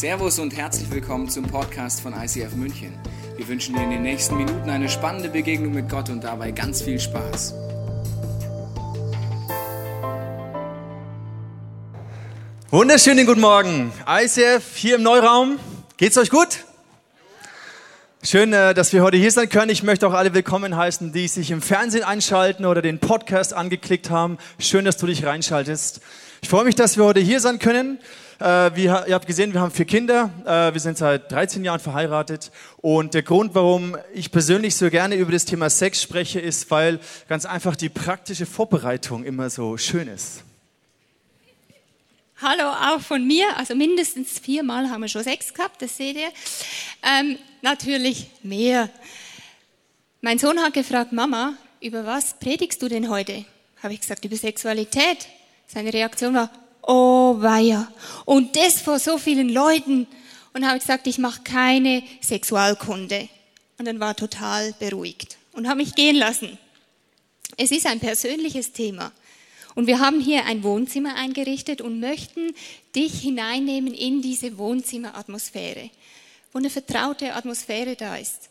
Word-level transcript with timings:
Servus 0.00 0.38
und 0.38 0.56
herzlich 0.56 0.90
willkommen 0.90 1.28
zum 1.28 1.44
Podcast 1.44 2.00
von 2.00 2.14
ICF 2.14 2.54
München. 2.54 2.94
Wir 3.36 3.46
wünschen 3.46 3.74
dir 3.74 3.82
in 3.82 3.90
den 3.90 4.00
nächsten 4.00 4.34
Minuten 4.34 4.70
eine 4.70 4.88
spannende 4.88 5.28
Begegnung 5.28 5.74
mit 5.74 5.90
Gott 5.90 6.08
und 6.08 6.24
dabei 6.24 6.52
ganz 6.52 6.80
viel 6.80 6.98
Spaß. 6.98 7.52
Wunderschönen 12.70 13.26
guten 13.26 13.42
Morgen. 13.42 13.92
ICF 14.08 14.74
hier 14.74 14.94
im 14.94 15.02
Neuraum. 15.02 15.58
Geht's 15.98 16.16
euch 16.16 16.30
gut? 16.30 16.64
Schön, 18.22 18.54
äh, 18.54 18.72
dass 18.72 18.94
wir 18.94 19.02
heute 19.02 19.18
hier 19.18 19.30
sein 19.30 19.50
können. 19.50 19.70
Ich 19.70 19.82
möchte 19.82 20.08
auch 20.08 20.14
alle 20.14 20.32
willkommen 20.32 20.76
heißen, 20.76 21.12
die 21.12 21.28
sich 21.28 21.50
im 21.50 21.60
Fernsehen 21.60 22.04
einschalten 22.04 22.64
oder 22.64 22.80
den 22.80 23.00
Podcast 23.00 23.52
angeklickt 23.52 24.08
haben. 24.08 24.38
Schön, 24.58 24.86
dass 24.86 24.96
du 24.96 25.06
dich 25.06 25.26
reinschaltest. 25.26 26.00
Ich 26.40 26.48
freue 26.48 26.64
mich, 26.64 26.74
dass 26.74 26.96
wir 26.96 27.04
heute 27.04 27.20
hier 27.20 27.40
sein 27.40 27.58
können. 27.58 27.98
Äh, 28.40 28.82
ihr 28.82 29.14
habt 29.14 29.26
gesehen, 29.26 29.52
wir 29.52 29.60
haben 29.60 29.70
vier 29.70 29.84
Kinder. 29.84 30.30
Äh, 30.46 30.72
wir 30.72 30.80
sind 30.80 30.96
seit 30.96 31.30
13 31.30 31.62
Jahren 31.62 31.80
verheiratet. 31.80 32.50
Und 32.78 33.12
der 33.12 33.22
Grund, 33.22 33.54
warum 33.54 33.98
ich 34.14 34.30
persönlich 34.30 34.76
so 34.76 34.88
gerne 34.88 35.16
über 35.16 35.30
das 35.30 35.44
Thema 35.44 35.68
Sex 35.68 36.00
spreche, 36.00 36.40
ist, 36.40 36.70
weil 36.70 37.00
ganz 37.28 37.44
einfach 37.44 37.76
die 37.76 37.90
praktische 37.90 38.46
Vorbereitung 38.46 39.24
immer 39.24 39.50
so 39.50 39.76
schön 39.76 40.08
ist. 40.08 40.42
Hallo 42.40 42.70
auch 42.70 43.00
von 43.02 43.26
mir. 43.26 43.44
Also 43.58 43.74
mindestens 43.74 44.38
viermal 44.38 44.88
haben 44.88 45.02
wir 45.02 45.08
schon 45.08 45.22
Sex 45.22 45.52
gehabt, 45.52 45.82
das 45.82 45.98
seht 45.98 46.16
ihr. 46.16 46.30
Ähm, 47.02 47.38
natürlich 47.60 48.30
mehr. 48.42 48.88
Mein 50.22 50.38
Sohn 50.38 50.58
hat 50.60 50.72
gefragt, 50.72 51.12
Mama, 51.12 51.52
über 51.82 52.06
was 52.06 52.38
predigst 52.38 52.80
du 52.80 52.88
denn 52.88 53.10
heute? 53.10 53.44
Habe 53.82 53.92
ich 53.92 54.00
gesagt, 54.00 54.24
über 54.24 54.36
Sexualität. 54.36 55.28
Seine 55.66 55.92
Reaktion 55.92 56.34
war, 56.34 56.50
oh 56.82 57.36
weia. 57.40 57.90
Und 58.24 58.56
das 58.56 58.80
vor 58.80 58.98
so 58.98 59.18
vielen 59.18 59.48
Leuten. 59.48 60.06
Und 60.52 60.66
habe 60.66 60.78
gesagt, 60.78 61.06
ich 61.06 61.18
mache 61.18 61.42
keine 61.42 62.02
Sexualkunde. 62.20 63.28
Und 63.78 63.86
dann 63.86 64.00
war 64.00 64.16
total 64.16 64.74
beruhigt 64.78 65.38
und 65.52 65.68
habe 65.68 65.78
mich 65.78 65.94
gehen 65.94 66.16
lassen. 66.16 66.58
Es 67.56 67.70
ist 67.70 67.86
ein 67.86 68.00
persönliches 68.00 68.72
Thema. 68.72 69.12
Und 69.74 69.86
wir 69.86 70.00
haben 70.00 70.20
hier 70.20 70.44
ein 70.46 70.62
Wohnzimmer 70.62 71.14
eingerichtet 71.14 71.80
und 71.80 72.00
möchten 72.00 72.52
dich 72.94 73.20
hineinnehmen 73.20 73.94
in 73.94 74.20
diese 74.20 74.58
Wohnzimmeratmosphäre, 74.58 75.90
wo 76.52 76.58
eine 76.58 76.70
vertraute 76.70 77.34
Atmosphäre 77.34 77.96
da 77.96 78.16
ist. 78.16 78.50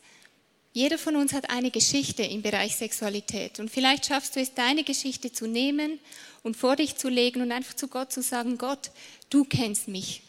Jeder 0.71 0.97
von 0.97 1.15
uns 1.15 1.33
hat 1.33 1.49
eine 1.49 1.71
Geschichte 1.71 2.23
im 2.23 2.41
Bereich 2.41 2.75
Sexualität 2.75 3.59
und 3.59 3.69
vielleicht 3.69 4.05
schaffst 4.05 4.35
du 4.35 4.39
es, 4.39 4.53
deine 4.53 4.83
Geschichte 4.83 5.31
zu 5.31 5.47
nehmen 5.47 5.99
und 6.43 6.55
vor 6.55 6.75
dich 6.75 6.95
zu 6.95 7.09
legen 7.09 7.41
und 7.41 7.51
einfach 7.51 7.75
zu 7.75 7.87
Gott 7.87 8.11
zu 8.11 8.21
sagen, 8.21 8.57
Gott, 8.57 8.91
du 9.29 9.43
kennst 9.43 9.87
mich. 9.87 10.21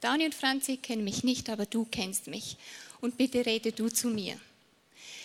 Dani 0.00 0.24
und 0.24 0.34
Franzi 0.34 0.76
kennen 0.76 1.04
mich 1.04 1.22
nicht, 1.22 1.48
aber 1.48 1.66
du 1.66 1.84
kennst 1.84 2.26
mich. 2.26 2.56
Und 3.00 3.16
bitte 3.16 3.46
rede 3.46 3.72
du 3.72 3.88
zu 3.88 4.08
mir. 4.08 4.36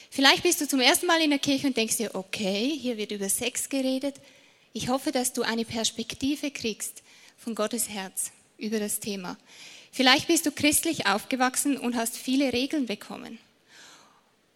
Vielleicht 0.09 0.43
bist 0.43 0.61
du 0.61 0.67
zum 0.67 0.79
ersten 0.79 1.07
Mal 1.07 1.21
in 1.21 1.31
der 1.31 1.39
Kirche 1.39 1.67
und 1.67 1.77
denkst 1.77 1.97
dir, 1.97 2.15
okay, 2.15 2.71
hier 2.79 2.97
wird 2.97 3.11
über 3.11 3.29
Sex 3.29 3.69
geredet. 3.69 4.15
Ich 4.73 4.89
hoffe, 4.89 5.11
dass 5.11 5.33
du 5.33 5.41
eine 5.41 5.65
Perspektive 5.65 6.51
kriegst 6.51 7.03
von 7.37 7.55
Gottes 7.55 7.89
Herz 7.89 8.31
über 8.57 8.79
das 8.79 8.99
Thema. 8.99 9.37
Vielleicht 9.91 10.27
bist 10.27 10.45
du 10.45 10.51
christlich 10.51 11.07
aufgewachsen 11.07 11.77
und 11.77 11.95
hast 11.95 12.17
viele 12.17 12.53
Regeln 12.53 12.85
bekommen. 12.85 13.39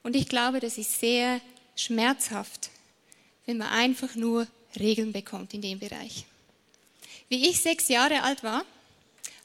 Und 0.03 0.15
ich 0.15 0.27
glaube, 0.27 0.59
das 0.59 0.77
ist 0.77 0.99
sehr 0.99 1.41
schmerzhaft, 1.75 2.69
wenn 3.45 3.57
man 3.57 3.69
einfach 3.69 4.15
nur 4.15 4.47
Regeln 4.79 5.11
bekommt 5.11 5.53
in 5.53 5.61
dem 5.61 5.79
Bereich. 5.79 6.25
Wie 7.29 7.49
ich 7.49 7.61
sechs 7.61 7.87
Jahre 7.87 8.23
alt 8.23 8.43
war, 8.43 8.65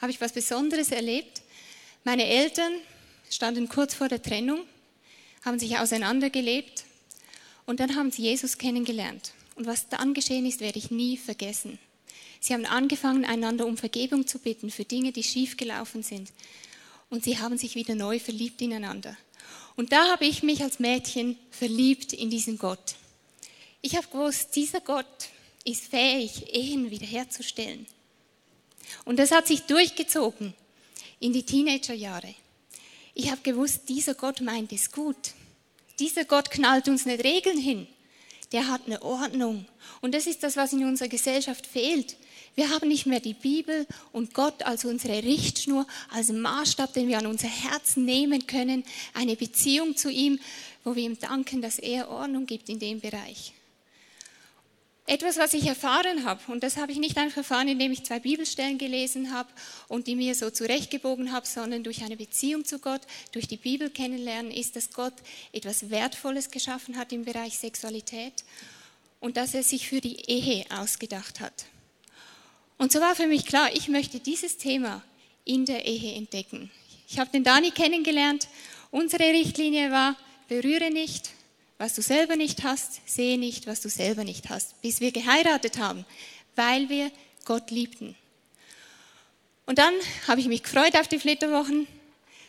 habe 0.00 0.10
ich 0.10 0.20
was 0.20 0.32
Besonderes 0.32 0.90
erlebt. 0.90 1.42
Meine 2.04 2.26
Eltern 2.26 2.72
standen 3.30 3.68
kurz 3.68 3.94
vor 3.94 4.08
der 4.08 4.22
Trennung, 4.22 4.60
haben 5.44 5.58
sich 5.58 5.78
auseinandergelebt 5.78 6.84
und 7.64 7.80
dann 7.80 7.96
haben 7.96 8.10
sie 8.10 8.22
Jesus 8.22 8.58
kennengelernt. 8.58 9.32
Und 9.56 9.66
was 9.66 9.88
dann 9.88 10.14
geschehen 10.14 10.46
ist, 10.46 10.60
werde 10.60 10.78
ich 10.78 10.90
nie 10.90 11.16
vergessen. 11.16 11.78
Sie 12.40 12.52
haben 12.52 12.66
angefangen, 12.66 13.24
einander 13.24 13.66
um 13.66 13.76
Vergebung 13.76 14.26
zu 14.26 14.38
bitten 14.38 14.70
für 14.70 14.84
Dinge, 14.84 15.12
die 15.12 15.22
schiefgelaufen 15.22 16.02
sind. 16.02 16.30
Und 17.08 17.24
sie 17.24 17.38
haben 17.38 17.56
sich 17.56 17.74
wieder 17.74 17.94
neu 17.94 18.18
verliebt 18.18 18.60
ineinander. 18.60 19.16
Und 19.76 19.92
da 19.92 20.10
habe 20.10 20.26
ich 20.26 20.42
mich 20.42 20.62
als 20.62 20.78
Mädchen 20.78 21.38
verliebt 21.50 22.12
in 22.12 22.30
diesen 22.30 22.58
Gott. 22.58 22.96
Ich 23.86 23.94
habe 23.94 24.08
gewusst, 24.08 24.56
dieser 24.56 24.80
Gott 24.80 25.06
ist 25.64 25.84
fähig, 25.84 26.52
Ehen 26.52 26.90
wiederherzustellen. 26.90 27.86
Und 29.04 29.16
das 29.16 29.30
hat 29.30 29.46
sich 29.46 29.60
durchgezogen 29.62 30.54
in 31.20 31.32
die 31.32 31.44
Teenagerjahre. 31.44 32.34
Ich 33.14 33.30
habe 33.30 33.42
gewusst, 33.42 33.88
dieser 33.88 34.14
Gott 34.14 34.40
meint 34.40 34.72
es 34.72 34.90
gut. 34.90 35.34
Dieser 36.00 36.24
Gott 36.24 36.50
knallt 36.50 36.88
uns 36.88 37.06
nicht 37.06 37.22
Regeln 37.22 37.58
hin. 37.58 37.86
Der 38.50 38.66
hat 38.66 38.86
eine 38.86 39.00
Ordnung. 39.02 39.66
Und 40.00 40.16
das 40.16 40.26
ist 40.26 40.42
das, 40.42 40.56
was 40.56 40.72
in 40.72 40.84
unserer 40.84 41.08
Gesellschaft 41.08 41.64
fehlt. 41.64 42.16
Wir 42.56 42.70
haben 42.70 42.88
nicht 42.88 43.06
mehr 43.06 43.20
die 43.20 43.34
Bibel 43.34 43.86
und 44.10 44.34
Gott 44.34 44.64
als 44.64 44.84
unsere 44.84 45.22
Richtschnur, 45.22 45.86
als 46.10 46.30
Maßstab, 46.30 46.92
den 46.92 47.06
wir 47.06 47.18
an 47.18 47.26
unser 47.26 47.46
Herz 47.46 47.96
nehmen 47.96 48.48
können, 48.48 48.82
eine 49.14 49.36
Beziehung 49.36 49.96
zu 49.96 50.10
ihm, 50.10 50.40
wo 50.82 50.96
wir 50.96 51.04
ihm 51.04 51.20
danken, 51.20 51.62
dass 51.62 51.78
er 51.78 52.10
Ordnung 52.10 52.46
gibt 52.46 52.68
in 52.68 52.80
dem 52.80 52.98
Bereich. 52.98 53.52
Etwas, 55.08 55.38
was 55.38 55.54
ich 55.54 55.66
erfahren 55.66 56.24
habe, 56.24 56.40
und 56.50 56.64
das 56.64 56.76
habe 56.76 56.90
ich 56.90 56.98
nicht 56.98 57.16
einfach 57.16 57.38
erfahren, 57.38 57.68
indem 57.68 57.92
ich 57.92 58.02
zwei 58.02 58.18
Bibelstellen 58.18 58.76
gelesen 58.76 59.32
habe 59.32 59.48
und 59.86 60.08
die 60.08 60.16
mir 60.16 60.34
so 60.34 60.50
zurechtgebogen 60.50 61.32
habe, 61.32 61.46
sondern 61.46 61.84
durch 61.84 62.02
eine 62.02 62.16
Beziehung 62.16 62.64
zu 62.64 62.80
Gott, 62.80 63.02
durch 63.30 63.46
die 63.46 63.56
Bibel 63.56 63.88
kennenlernen, 63.88 64.50
ist, 64.50 64.74
dass 64.74 64.92
Gott 64.92 65.14
etwas 65.52 65.90
Wertvolles 65.90 66.50
geschaffen 66.50 66.96
hat 66.96 67.12
im 67.12 67.24
Bereich 67.24 67.56
Sexualität 67.56 68.44
und 69.20 69.36
dass 69.36 69.54
er 69.54 69.62
sich 69.62 69.88
für 69.88 70.00
die 70.00 70.28
Ehe 70.28 70.64
ausgedacht 70.70 71.38
hat. 71.38 71.66
Und 72.76 72.90
so 72.90 73.00
war 73.00 73.14
für 73.14 73.28
mich 73.28 73.46
klar, 73.46 73.70
ich 73.74 73.86
möchte 73.86 74.18
dieses 74.18 74.56
Thema 74.56 75.04
in 75.44 75.66
der 75.66 75.86
Ehe 75.86 76.16
entdecken. 76.16 76.70
Ich 77.08 77.20
habe 77.20 77.30
den 77.30 77.44
Dani 77.44 77.70
kennengelernt. 77.70 78.48
Unsere 78.90 79.22
Richtlinie 79.22 79.92
war, 79.92 80.16
berühre 80.48 80.90
nicht, 80.90 81.30
was 81.78 81.94
du 81.94 82.02
selber 82.02 82.36
nicht 82.36 82.64
hast, 82.64 83.00
sehe 83.08 83.38
nicht, 83.38 83.66
was 83.66 83.80
du 83.80 83.88
selber 83.88 84.24
nicht 84.24 84.48
hast, 84.48 84.80
bis 84.82 85.00
wir 85.00 85.12
geheiratet 85.12 85.78
haben, 85.78 86.04
weil 86.54 86.88
wir 86.88 87.10
Gott 87.44 87.70
liebten. 87.70 88.16
Und 89.66 89.78
dann 89.78 89.94
habe 90.26 90.40
ich 90.40 90.46
mich 90.46 90.62
gefreut 90.62 90.96
auf 90.96 91.08
die 91.08 91.18
Flitterwochen. 91.18 91.86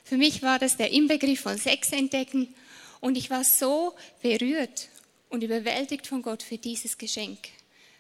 Für 0.04 0.18
mich 0.18 0.44
war 0.44 0.60
das 0.60 0.78
der 0.78 0.92
Inbegriff 0.92 1.42
von 1.42 1.58
Sex 1.58 1.92
entdecken 1.92 2.54
und 3.02 3.18
ich 3.18 3.30
war 3.30 3.44
so 3.44 3.94
berührt 4.22 4.90
und 5.30 5.44
überwältigt 5.44 6.08
von 6.08 6.22
Gott 6.22 6.44
für 6.44 6.58
dieses 6.58 6.98
Geschenk, 6.98 7.50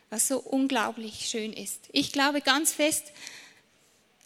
was 0.09 0.27
so 0.27 0.39
unglaublich 0.39 1.27
schön 1.27 1.51
ist. 1.51 1.89
Ich 1.91 2.13
glaube 2.13 2.41
ganz 2.41 2.71
fest 2.71 3.11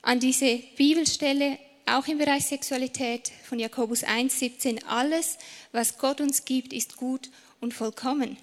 an 0.01 0.19
diese 0.19 0.57
Bibelstelle, 0.77 1.57
auch 1.85 2.07
im 2.07 2.17
Bereich 2.17 2.45
Sexualität 2.45 3.31
von 3.43 3.59
Jakobus 3.59 4.03
1,17, 4.03 4.85
alles, 4.85 5.37
was 5.71 5.97
Gott 5.97 6.21
uns 6.21 6.45
gibt, 6.45 6.73
ist 6.73 6.97
gut 6.97 7.29
und 7.59 7.73
vollkommen. 7.73 8.37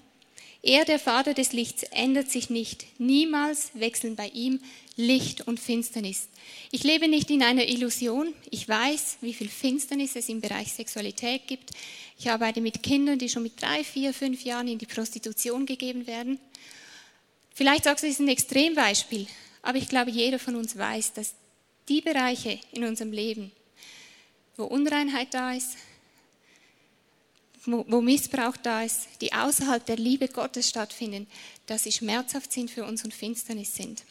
Er, 0.61 0.83
der 0.83 0.99
Vater 0.99 1.33
des 1.33 1.53
Lichts, 1.53 1.83
ändert 1.83 2.29
sich 2.29 2.49
nicht. 2.49 2.85
Niemals 2.99 3.71
wechseln 3.75 4.15
bei 4.15 4.27
ihm 4.27 4.59
Licht 4.97 5.47
und 5.47 5.59
Finsternis. 5.59 6.27
Ich 6.71 6.83
lebe 6.83 7.07
nicht 7.07 7.31
in 7.31 7.41
einer 7.41 7.67
Illusion. 7.69 8.33
Ich 8.51 8.67
weiß, 8.67 9.19
wie 9.21 9.33
viel 9.33 9.47
Finsternis 9.47 10.17
es 10.17 10.27
im 10.27 10.41
Bereich 10.41 10.73
Sexualität 10.73 11.47
gibt. 11.47 11.71
Ich 12.17 12.29
arbeite 12.29 12.59
mit 12.59 12.83
Kindern, 12.83 13.17
die 13.17 13.29
schon 13.29 13.43
mit 13.43 13.61
drei, 13.61 13.85
vier, 13.85 14.13
fünf 14.13 14.43
Jahren 14.43 14.67
in 14.67 14.77
die 14.77 14.85
Prostitution 14.85 15.65
gegeben 15.65 16.05
werden. 16.05 16.39
Vielleicht 17.53 17.85
sagst 17.85 18.03
du, 18.03 18.07
es 18.07 18.15
ist 18.15 18.19
ein 18.19 18.27
Extrembeispiel, 18.27 19.27
aber 19.61 19.77
ich 19.77 19.87
glaube, 19.87 20.11
jeder 20.11 20.39
von 20.39 20.55
uns 20.55 20.77
weiß, 20.77 21.13
dass 21.13 21.35
die 21.89 22.01
Bereiche 22.01 22.59
in 22.71 22.83
unserem 22.83 23.11
Leben, 23.11 23.51
wo 24.55 24.63
Unreinheit 24.65 25.33
da 25.33 25.53
ist, 25.53 25.77
wo 27.65 28.01
Missbrauch 28.01 28.55
da 28.57 28.83
ist, 28.83 29.07
die 29.21 29.33
außerhalb 29.33 29.85
der 29.85 29.97
Liebe 29.97 30.27
Gottes 30.27 30.69
stattfinden, 30.69 31.27
dass 31.65 31.83
sie 31.83 31.91
schmerzhaft 31.91 32.51
sind 32.51 32.71
für 32.71 32.85
uns 32.85 33.03
und 33.03 33.13
Finsternis 33.13 33.75
sind. 33.75 34.03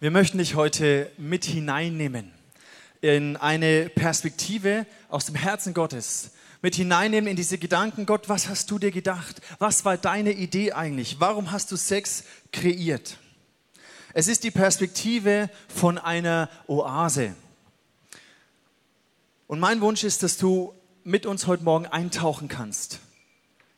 Wir 0.00 0.10
möchten 0.10 0.38
dich 0.38 0.56
heute 0.56 1.12
mit 1.16 1.44
hineinnehmen 1.44 2.32
in 3.02 3.36
eine 3.36 3.88
Perspektive 3.88 4.86
aus 5.08 5.26
dem 5.26 5.36
Herzen 5.36 5.74
Gottes, 5.74 6.32
mit 6.62 6.76
hineinnehmen 6.76 7.28
in 7.28 7.36
diese 7.36 7.58
Gedanken, 7.58 8.06
Gott, 8.06 8.28
was 8.28 8.48
hast 8.48 8.70
du 8.70 8.78
dir 8.78 8.92
gedacht? 8.92 9.42
Was 9.58 9.84
war 9.84 9.98
deine 9.98 10.32
Idee 10.32 10.72
eigentlich? 10.72 11.16
Warum 11.18 11.50
hast 11.50 11.72
du 11.72 11.76
Sex 11.76 12.24
kreiert? 12.52 13.18
Es 14.14 14.28
ist 14.28 14.44
die 14.44 14.50
Perspektive 14.50 15.50
von 15.68 15.98
einer 15.98 16.48
Oase. 16.68 17.34
Und 19.48 19.58
mein 19.58 19.80
Wunsch 19.80 20.04
ist, 20.04 20.22
dass 20.22 20.38
du 20.38 20.72
mit 21.02 21.26
uns 21.26 21.46
heute 21.46 21.64
Morgen 21.64 21.86
eintauchen 21.86 22.48
kannst 22.48 23.00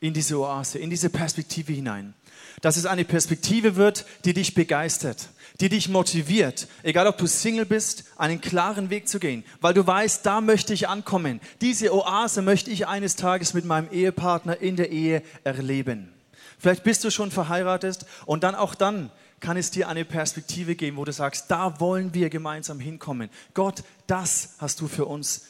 in 0.01 0.13
diese 0.13 0.39
Oase, 0.39 0.79
in 0.79 0.91
diese 0.91 1.09
Perspektive 1.09 1.73
hinein. 1.73 2.15
Dass 2.61 2.77
es 2.77 2.85
eine 2.85 3.05
Perspektive 3.05 3.77
wird, 3.77 4.05
die 4.25 4.35
dich 4.35 4.55
begeistert, 4.55 5.31
die 5.61 5.69
dich 5.69 5.89
motiviert, 5.89 6.67
egal 6.83 7.07
ob 7.07 7.17
du 7.17 7.27
Single 7.27 7.65
bist, 7.65 8.05
einen 8.17 8.41
klaren 8.41 8.91
Weg 8.91 9.09
zu 9.09 9.21
gehen, 9.21 9.45
weil 9.61 9.73
du 9.73 9.87
weißt, 9.87 10.27
da 10.27 10.41
möchte 10.41 10.75
ich 10.75 10.89
ankommen. 10.89 11.41
Diese 11.61 11.95
Oase 11.95 12.43
möchte 12.43 12.71
ich 12.71 12.89
eines 12.89 13.15
Tages 13.15 13.55
mit 13.55 13.65
meinem 13.65 13.89
Ehepartner 13.91 14.61
in 14.61 14.77
der 14.77 14.91
Ehe 14.91 15.23
erleben. 15.45 16.13
Vielleicht 16.59 16.83
bist 16.83 17.05
du 17.05 17.11
schon 17.11 17.31
verheiratet 17.31 18.07
und 18.27 18.43
dann 18.43 18.55
auch 18.55 18.75
dann 18.75 19.11
kann 19.41 19.57
es 19.57 19.71
dir 19.71 19.89
eine 19.89 20.05
Perspektive 20.05 20.75
geben, 20.75 20.97
wo 20.97 21.05
du 21.05 21.13
sagst, 21.13 21.51
da 21.51 21.79
wollen 21.79 22.15
wir 22.15 22.31
gemeinsam 22.31 22.81
hinkommen. 22.81 23.29
Gott, 23.53 23.85
das 24.07 24.55
hast 24.59 24.81
du 24.81 24.89
für 24.89 25.05
uns 25.05 25.43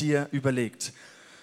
dir 0.00 0.28
überlegt. 0.32 0.92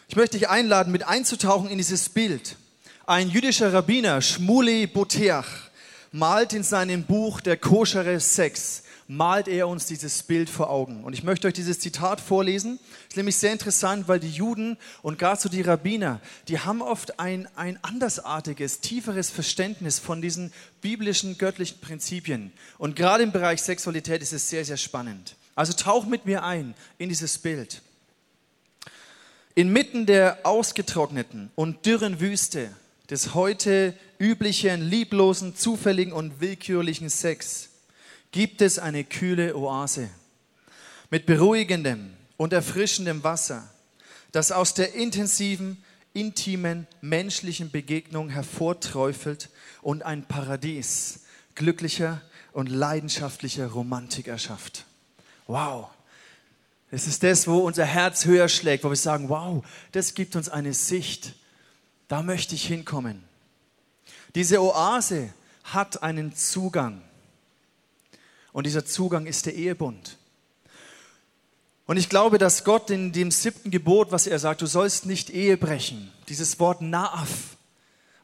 Ich 0.07 0.15
möchte 0.15 0.37
dich 0.37 0.49
einladen, 0.49 0.91
mit 0.91 1.07
einzutauchen 1.07 1.69
in 1.69 1.77
dieses 1.77 2.09
Bild. 2.09 2.57
Ein 3.05 3.29
jüdischer 3.29 3.71
Rabbiner, 3.71 4.21
Shmuley 4.21 4.87
Boteach, 4.87 5.68
malt 6.11 6.53
in 6.53 6.63
seinem 6.63 7.03
Buch 7.03 7.41
Der 7.41 7.57
koschere 7.57 8.19
Sex, 8.19 8.83
malt 9.07 9.47
er 9.47 9.67
uns 9.67 9.87
dieses 9.87 10.21
Bild 10.21 10.49
vor 10.51 10.69
Augen. 10.69 11.03
Und 11.03 11.13
ich 11.13 11.23
möchte 11.23 11.47
euch 11.47 11.53
dieses 11.53 11.79
Zitat 11.79 12.21
vorlesen. 12.21 12.77
Das 12.77 13.09
ist 13.09 13.17
nämlich 13.17 13.37
sehr 13.37 13.51
interessant, 13.51 14.07
weil 14.07 14.19
die 14.19 14.29
Juden 14.29 14.77
und 15.01 15.17
gerade 15.17 15.41
so 15.41 15.49
die 15.49 15.61
Rabbiner, 15.61 16.21
die 16.47 16.59
haben 16.59 16.83
oft 16.83 17.19
ein, 17.19 17.47
ein 17.55 17.79
andersartiges, 17.81 18.81
tieferes 18.81 19.31
Verständnis 19.31 19.97
von 19.97 20.21
diesen 20.21 20.53
biblischen, 20.81 21.39
göttlichen 21.39 21.79
Prinzipien. 21.79 22.53
Und 22.77 22.95
gerade 22.95 23.23
im 23.23 23.31
Bereich 23.31 23.63
Sexualität 23.63 24.21
ist 24.21 24.33
es 24.33 24.47
sehr, 24.47 24.63
sehr 24.63 24.77
spannend. 24.77 25.35
Also 25.55 25.73
tauch 25.73 26.05
mit 26.05 26.27
mir 26.27 26.43
ein 26.43 26.75
in 26.99 27.09
dieses 27.09 27.39
Bild. 27.39 27.81
Inmitten 29.55 30.05
der 30.05 30.39
ausgetrockneten 30.43 31.49
und 31.55 31.85
dürren 31.85 32.19
Wüste 32.19 32.69
des 33.09 33.33
heute 33.33 33.93
üblichen, 34.19 34.81
lieblosen, 34.81 35.55
zufälligen 35.55 36.13
und 36.13 36.41
willkürlichen 36.41 37.09
Sex 37.09 37.69
gibt 38.31 38.61
es 38.61 38.77
eine 38.77 39.03
kühle 39.03 39.55
Oase 39.55 40.09
mit 41.09 41.25
beruhigendem 41.25 42.13
und 42.37 42.53
erfrischendem 42.53 43.23
Wasser, 43.23 43.69
das 44.31 44.51
aus 44.51 44.75
der 44.75 44.93
intensiven, 44.93 45.83
intimen, 46.13 46.87
menschlichen 47.01 47.71
Begegnung 47.71 48.29
hervorträufelt 48.29 49.49
und 49.81 50.03
ein 50.03 50.27
Paradies 50.27 51.21
glücklicher 51.55 52.21
und 52.53 52.69
leidenschaftlicher 52.69 53.67
Romantik 53.67 54.27
erschafft. 54.27 54.85
Wow, 55.47 55.89
es 56.91 57.07
ist 57.07 57.23
das, 57.23 57.47
wo 57.47 57.59
unser 57.59 57.85
Herz 57.85 58.25
höher 58.25 58.49
schlägt, 58.49 58.83
wo 58.83 58.89
wir 58.89 58.95
sagen, 58.95 59.29
wow, 59.29 59.63
das 59.91 60.13
gibt 60.13 60.35
uns 60.35 60.49
eine 60.49 60.73
Sicht. 60.73 61.33
Da 62.09 62.23
möchte 62.23 62.55
ich 62.55 62.65
hinkommen. 62.65 63.23
Diese 64.35 64.61
Oase 64.61 65.29
hat 65.63 66.03
einen 66.03 66.35
Zugang. 66.35 67.01
Und 68.51 68.65
dieser 68.65 68.83
Zugang 68.83 69.27
ist 69.27 69.45
der 69.45 69.55
Ehebund. 69.55 70.17
Und 71.85 71.97
ich 71.97 72.09
glaube, 72.09 72.37
dass 72.37 72.63
Gott 72.63 72.89
in 72.89 73.11
dem 73.11 73.31
siebten 73.31 73.71
Gebot, 73.71 74.11
was 74.11 74.27
er 74.27 74.39
sagt, 74.39 74.61
du 74.61 74.65
sollst 74.65 75.05
nicht 75.05 75.29
Ehe 75.29 75.55
brechen, 75.55 76.11
dieses 76.27 76.59
Wort 76.59 76.81
Naaf, 76.81 77.57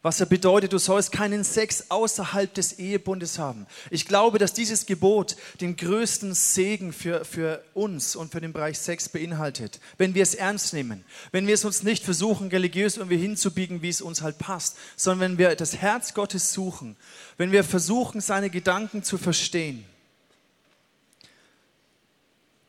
was 0.06 0.20
er 0.20 0.28
bedeutet, 0.28 0.72
du 0.72 0.78
sollst 0.78 1.12
keinen 1.12 1.44
Sex 1.44 1.86
außerhalb 1.90 2.54
des 2.54 2.74
Ehebundes 2.78 3.40
haben. 3.40 3.66
Ich 3.90 4.06
glaube, 4.06 4.38
dass 4.38 4.54
dieses 4.54 4.86
Gebot 4.86 5.36
den 5.62 5.76
größten 5.76 6.36
Segen 6.36 6.94
für, 6.94 7.26
für 7.26 7.64
uns 7.74 8.16
und 8.16 8.32
für 8.32 8.40
den 8.40 8.54
Bereich 8.54 8.78
Sex 8.78 9.10
beinhaltet, 9.10 9.80
wenn 9.98 10.14
wir 10.14 10.22
es 10.22 10.36
ernst 10.36 10.76
nehmen, 10.76 11.04
wenn 11.32 11.48
wir 11.48 11.56
es 11.56 11.66
uns 11.66 11.82
nicht 11.82 12.04
versuchen, 12.04 12.50
religiös 12.50 12.98
irgendwie 12.98 13.18
hinzubiegen, 13.18 13.82
wie 13.82 13.90
es 13.90 14.00
uns 14.00 14.22
halt 14.22 14.38
passt, 14.38 14.78
sondern 14.96 15.32
wenn 15.32 15.38
wir 15.40 15.56
das 15.56 15.78
Herz 15.78 16.14
Gottes 16.14 16.54
suchen, 16.54 16.98
wenn 17.38 17.52
wir 17.52 17.64
versuchen, 17.64 18.22
seine 18.22 18.52
Gedanken 18.52 19.02
zu 19.02 19.18
verstehen. 19.18 19.86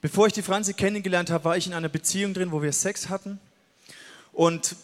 Bevor 0.01 0.27
ich 0.27 0.33
die 0.33 0.41
Franzi 0.41 0.73
kennengelernt 0.73 1.29
habe, 1.29 1.45
war 1.45 1.59
ich 1.59 1.67
in 1.67 1.75
einer 1.75 1.91
Beziehung 1.91 2.33
drin, 2.33 2.51
wo 2.51 2.63
wir 2.63 2.73
Sex 2.73 3.11
hatten. 3.11 3.39
Und 4.33 4.75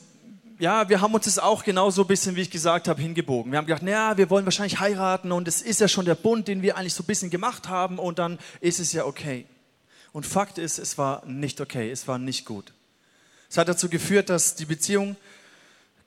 ja, 0.58 0.88
wir 0.88 1.00
haben 1.00 1.14
uns 1.14 1.24
das 1.24 1.38
auch 1.38 1.64
genau 1.64 1.90
so 1.90 2.02
ein 2.02 2.08
bisschen, 2.08 2.36
wie 2.36 2.42
ich 2.42 2.50
gesagt 2.50 2.88
habe, 2.88 3.00
hingebogen. 3.00 3.52
Wir 3.52 3.58
haben 3.58 3.66
gedacht, 3.66 3.82
naja, 3.82 4.16
wir 4.16 4.30
wollen 4.30 4.44
wahrscheinlich 4.44 4.80
heiraten 4.80 5.32
und 5.32 5.48
es 5.48 5.62
ist 5.62 5.80
ja 5.80 5.88
schon 5.88 6.04
der 6.04 6.14
Bund, 6.14 6.48
den 6.48 6.62
wir 6.62 6.76
eigentlich 6.76 6.94
so 6.94 7.02
ein 7.02 7.06
bisschen 7.06 7.30
gemacht 7.30 7.68
haben 7.68 7.98
und 7.98 8.18
dann 8.18 8.38
ist 8.60 8.80
es 8.80 8.92
ja 8.92 9.04
okay. 9.04 9.46
Und 10.12 10.26
Fakt 10.26 10.58
ist, 10.58 10.78
es 10.78 10.98
war 10.98 11.24
nicht 11.26 11.60
okay, 11.60 11.90
es 11.90 12.06
war 12.06 12.18
nicht 12.18 12.44
gut. 12.44 12.72
Es 13.48 13.58
hat 13.58 13.68
dazu 13.68 13.88
geführt, 13.88 14.30
dass 14.30 14.54
die 14.54 14.64
Beziehung 14.64 15.16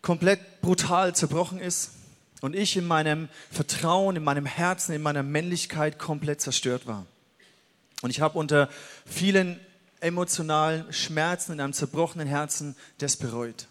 komplett 0.02 0.62
brutal 0.62 1.16
zerbrochen 1.16 1.60
ist 1.60 1.92
und 2.42 2.56
ich 2.56 2.78
in 2.78 2.86
meinem 2.86 3.30
Vertrauen, 3.52 4.16
in 4.16 4.24
meinem 4.24 4.46
Herzen, 4.46 4.94
in 4.94 5.02
meiner 5.02 5.24
Männlichkeit 5.24 5.98
komplett 5.98 6.42
zerstört 6.42 6.86
war. 6.88 7.06
Und 8.02 8.10
ich 8.12 8.22
habe 8.22 8.38
unter 8.38 8.70
vielen 9.06 9.60
emotionalen 10.00 10.92
Schmerzen 10.94 11.54
in 11.54 11.62
einem 11.62 11.74
zerbrochenen 11.74 12.28
Herzen 12.28 12.76
das 13.00 13.16
bereut. 13.16 13.68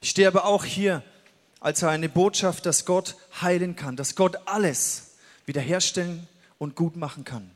Ich 0.00 0.10
stehe 0.10 0.28
aber 0.28 0.44
auch 0.44 0.64
hier 0.64 1.02
als 1.60 1.82
eine 1.82 2.08
Botschaft, 2.08 2.66
dass 2.66 2.84
Gott 2.84 3.16
heilen 3.40 3.76
kann, 3.76 3.96
dass 3.96 4.14
Gott 4.14 4.36
alles 4.46 5.14
wiederherstellen 5.46 6.28
und 6.58 6.74
gut 6.76 6.96
machen 6.96 7.24
kann. 7.24 7.50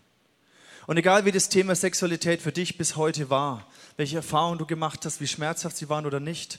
Und 0.86 0.96
egal 0.96 1.24
wie 1.24 1.32
das 1.32 1.48
Thema 1.48 1.74
Sexualität 1.74 2.42
für 2.42 2.52
dich 2.52 2.76
bis 2.76 2.96
heute 2.96 3.30
war, 3.30 3.66
welche 3.96 4.16
Erfahrungen 4.16 4.58
du 4.58 4.66
gemacht 4.66 5.04
hast, 5.04 5.20
wie 5.20 5.28
schmerzhaft 5.28 5.76
sie 5.76 5.88
waren 5.88 6.06
oder 6.06 6.20
nicht, 6.20 6.58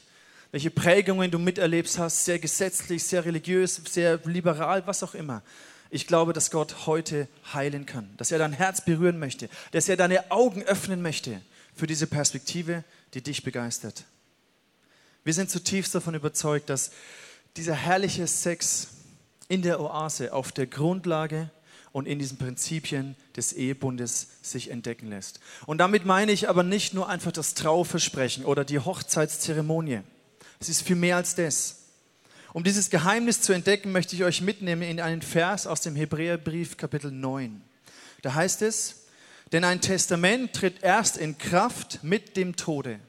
welche 0.52 0.72
Prägungen 0.72 1.32
du 1.32 1.40
miterlebst 1.40 1.98
hast, 1.98 2.26
sehr 2.26 2.40
gesetzlich, 2.40 3.04
sehr 3.04 3.26
religiös, 3.26 3.82
sehr 3.90 4.20
liberal, 4.26 4.86
was 4.86 5.04
auch 5.04 5.16
immer. 5.16 5.42
Ich 5.90 6.08
glaube, 6.08 6.32
dass 6.32 6.52
Gott 6.52 6.86
heute 6.86 7.28
heilen 7.54 7.86
kann, 7.86 8.10
dass 8.18 8.32
er 8.32 8.40
dein 8.40 8.54
Herz 8.54 8.86
berühren 8.86 9.20
möchte, 9.20 9.50
dass 9.72 9.90
er 9.90 9.98
deine 9.98 10.32
Augen 10.32 10.64
öffnen 10.64 11.02
möchte 11.02 11.42
für 11.76 11.88
diese 11.88 12.08
Perspektive, 12.08 12.84
die 13.14 13.22
dich 13.22 13.44
begeistert. 13.44 14.06
Wir 15.24 15.34
sind 15.34 15.50
zutiefst 15.50 15.94
davon 15.94 16.16
überzeugt, 16.16 16.70
dass 16.70 16.92
dieser 17.58 17.76
herrliche 17.76 18.26
Sex 18.28 18.88
in 19.48 19.62
der 19.62 19.80
Oase 19.80 20.34
auf 20.34 20.52
der 20.52 20.66
Grundlage 20.66 21.50
und 21.92 22.08
in 22.08 22.20
diesen 22.20 22.38
Prinzipien 22.38 23.16
des 23.36 23.54
Ehebundes 23.54 24.28
sich 24.42 24.72
entdecken 24.72 25.10
lässt. 25.10 25.40
Und 25.66 25.78
damit 25.78 26.06
meine 26.06 26.32
ich 26.32 26.50
aber 26.50 26.64
nicht 26.64 26.94
nur 26.94 27.10
einfach 27.10 27.32
das 27.32 27.54
Trauversprechen 27.54 28.46
oder 28.46 28.64
die 28.64 28.80
Hochzeitszeremonie. 28.80 30.00
Es 30.60 30.70
ist 30.70 30.84
viel 30.84 30.96
mehr 30.96 31.18
als 31.18 31.36
das. 31.36 31.78
Um 32.54 32.64
dieses 32.64 32.90
Geheimnis 32.90 33.42
zu 33.42 33.54
entdecken, 33.54 33.92
möchte 33.92 34.16
ich 34.16 34.24
euch 34.24 34.42
mitnehmen 34.42 34.82
in 34.82 35.00
einen 35.00 35.22
Vers 35.22 35.68
aus 35.68 35.82
dem 35.82 35.96
Hebräerbrief 35.96 36.78
Kapitel 36.78 37.12
9. 37.12 37.62
Da 38.22 38.34
heißt 38.34 38.62
es, 38.62 39.04
denn 39.52 39.64
ein 39.64 39.82
Testament 39.82 40.54
tritt 40.54 40.82
erst 40.84 41.18
in 41.18 41.38
Kraft 41.38 42.04
mit 42.04 42.38
dem 42.38 42.56
Tode. 42.56 43.00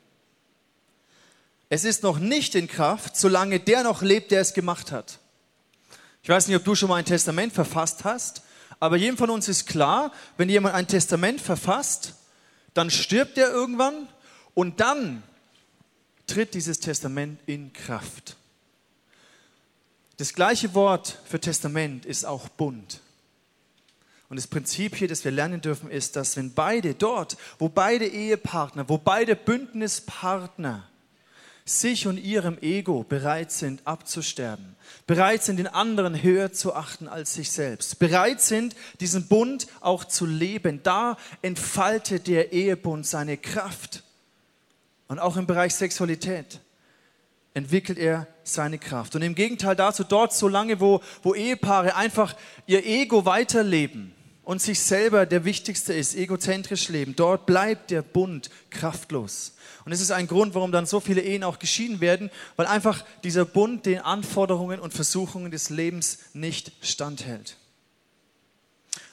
Es 1.75 1.85
ist 1.85 2.02
noch 2.02 2.19
nicht 2.19 2.55
in 2.55 2.69
Kraft, 2.69 3.17
solange 3.17 3.59
der 3.59 3.83
noch 3.83 4.02
lebt, 4.02 4.31
der 4.31 4.43
es 4.43 4.52
gemacht 4.52 4.93
hat. 4.93 5.21
Ich 6.23 6.29
weiß 6.29 6.47
nicht, 6.47 6.57
ob 6.59 6.64
du 6.64 6.75
schon 6.75 6.91
mal 6.91 6.97
ein 6.97 7.07
Testament 7.07 7.55
verfasst 7.55 8.05
hast, 8.05 8.43
aber 8.79 8.99
jedem 8.99 9.17
von 9.17 9.31
uns 9.31 9.49
ist 9.49 9.64
klar, 9.64 10.12
wenn 10.37 10.50
jemand 10.50 10.75
ein 10.75 10.87
Testament 10.87 11.41
verfasst, 11.41 12.12
dann 12.75 12.91
stirbt 12.91 13.38
er 13.38 13.50
irgendwann 13.50 14.07
und 14.52 14.81
dann 14.81 15.23
tritt 16.26 16.52
dieses 16.52 16.79
Testament 16.79 17.41
in 17.47 17.73
Kraft. 17.73 18.37
Das 20.19 20.35
gleiche 20.35 20.75
Wort 20.75 21.21
für 21.25 21.41
Testament 21.41 22.05
ist 22.05 22.26
auch 22.26 22.50
Bund. 22.50 23.00
Und 24.29 24.37
das 24.37 24.47
Prinzip 24.47 24.95
hier, 24.95 25.09
das 25.09 25.25
wir 25.25 25.33
lernen 25.33 25.62
dürfen, 25.62 25.91
ist, 25.91 26.17
dass 26.17 26.37
wenn 26.37 26.52
beide 26.52 26.93
dort, 26.93 27.38
wo 27.59 27.71
beide 27.71 28.07
Ehepartner, 28.07 28.91
wo 28.91 28.99
beide 28.99 29.35
Bündnispartner 29.35 30.87
sich 31.64 32.07
und 32.07 32.19
ihrem 32.19 32.59
Ego 32.61 33.04
bereit 33.04 33.52
sind 33.52 33.87
abzusterben, 33.87 34.76
bereit 35.07 35.42
sind, 35.42 35.59
den 35.59 35.69
anderen 35.69 36.21
höher 36.23 36.52
zu 36.52 36.75
achten 36.75 37.09
als 37.09 37.35
sich 37.35 37.50
selbst, 37.50 37.99
bereit 37.99 38.40
sind, 38.40 38.75
diesen 39.00 39.28
Bund 39.28 39.66
auch 39.81 40.04
zu 40.04 40.26
leben. 40.26 40.83
Da 40.83 41.16
entfaltet 41.40 42.26
der 42.26 42.52
Ehebund 42.52 43.07
seine 43.07 43.37
Kraft. 43.37 44.02
Und 45.09 45.19
auch 45.19 45.37
im 45.37 45.47
Bereich 45.47 45.75
Sexualität 45.75 46.61
entwickelt 47.54 47.99
er 47.99 48.26
seine 48.45 48.78
Kraft. 48.78 49.14
Und 49.14 49.23
im 49.23 49.35
Gegenteil 49.35 49.76
dazu, 49.76 50.04
dort 50.04 50.33
so 50.33 50.49
lange, 50.49 50.81
wo, 50.81 51.02
wo 51.23 51.35
Ehepaare 51.35 51.95
einfach 51.97 52.35
ihr 52.66 52.85
Ego 52.85 53.25
weiterleben 53.25 54.14
und 54.44 54.61
sich 54.61 54.80
selber 54.80 55.26
der 55.26 55.44
Wichtigste 55.44 55.92
ist, 55.92 56.14
egozentrisch 56.14 56.88
leben, 56.88 57.14
dort 57.14 57.46
bleibt 57.46 57.90
der 57.90 58.02
Bund 58.02 58.50
kraftlos. 58.70 59.54
Und 59.84 59.92
es 59.92 60.00
ist 60.00 60.11
ein 60.11 60.26
Grund, 60.26 60.54
warum 60.54 60.72
dann 60.72 60.87
so 60.87 61.00
viele 61.00 61.22
Ehen 61.22 61.44
auch 61.44 61.58
geschieden 61.58 62.00
werden, 62.00 62.30
weil 62.56 62.66
einfach 62.66 63.04
dieser 63.25 63.44
Bund 63.44 63.87
den 63.87 64.00
Anforderungen 64.00 64.80
und 64.80 64.92
Versuchungen 64.92 65.50
des 65.50 65.70
Lebens 65.70 66.18
nicht 66.34 66.72
standhält. 66.82 67.56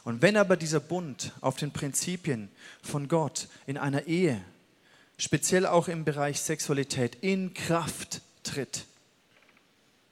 Und 0.04 0.22
wenn 0.22 0.38
aber 0.38 0.58
dieser 0.58 0.80
Bund 0.80 1.34
auf 1.42 1.58
den 1.58 1.72
Prinzipien 1.72 2.50
von 2.82 3.08
Gott 3.08 3.48
in 3.68 3.78
einer 3.78 4.08
Ehe, 4.08 4.42
speziell 5.18 5.66
auch 5.66 5.88
im 5.88 6.06
Bereich 6.06 6.42
Sexualität, 6.42 7.18
in 7.22 7.54
Kraft 7.54 8.22
tritt, 8.44 8.86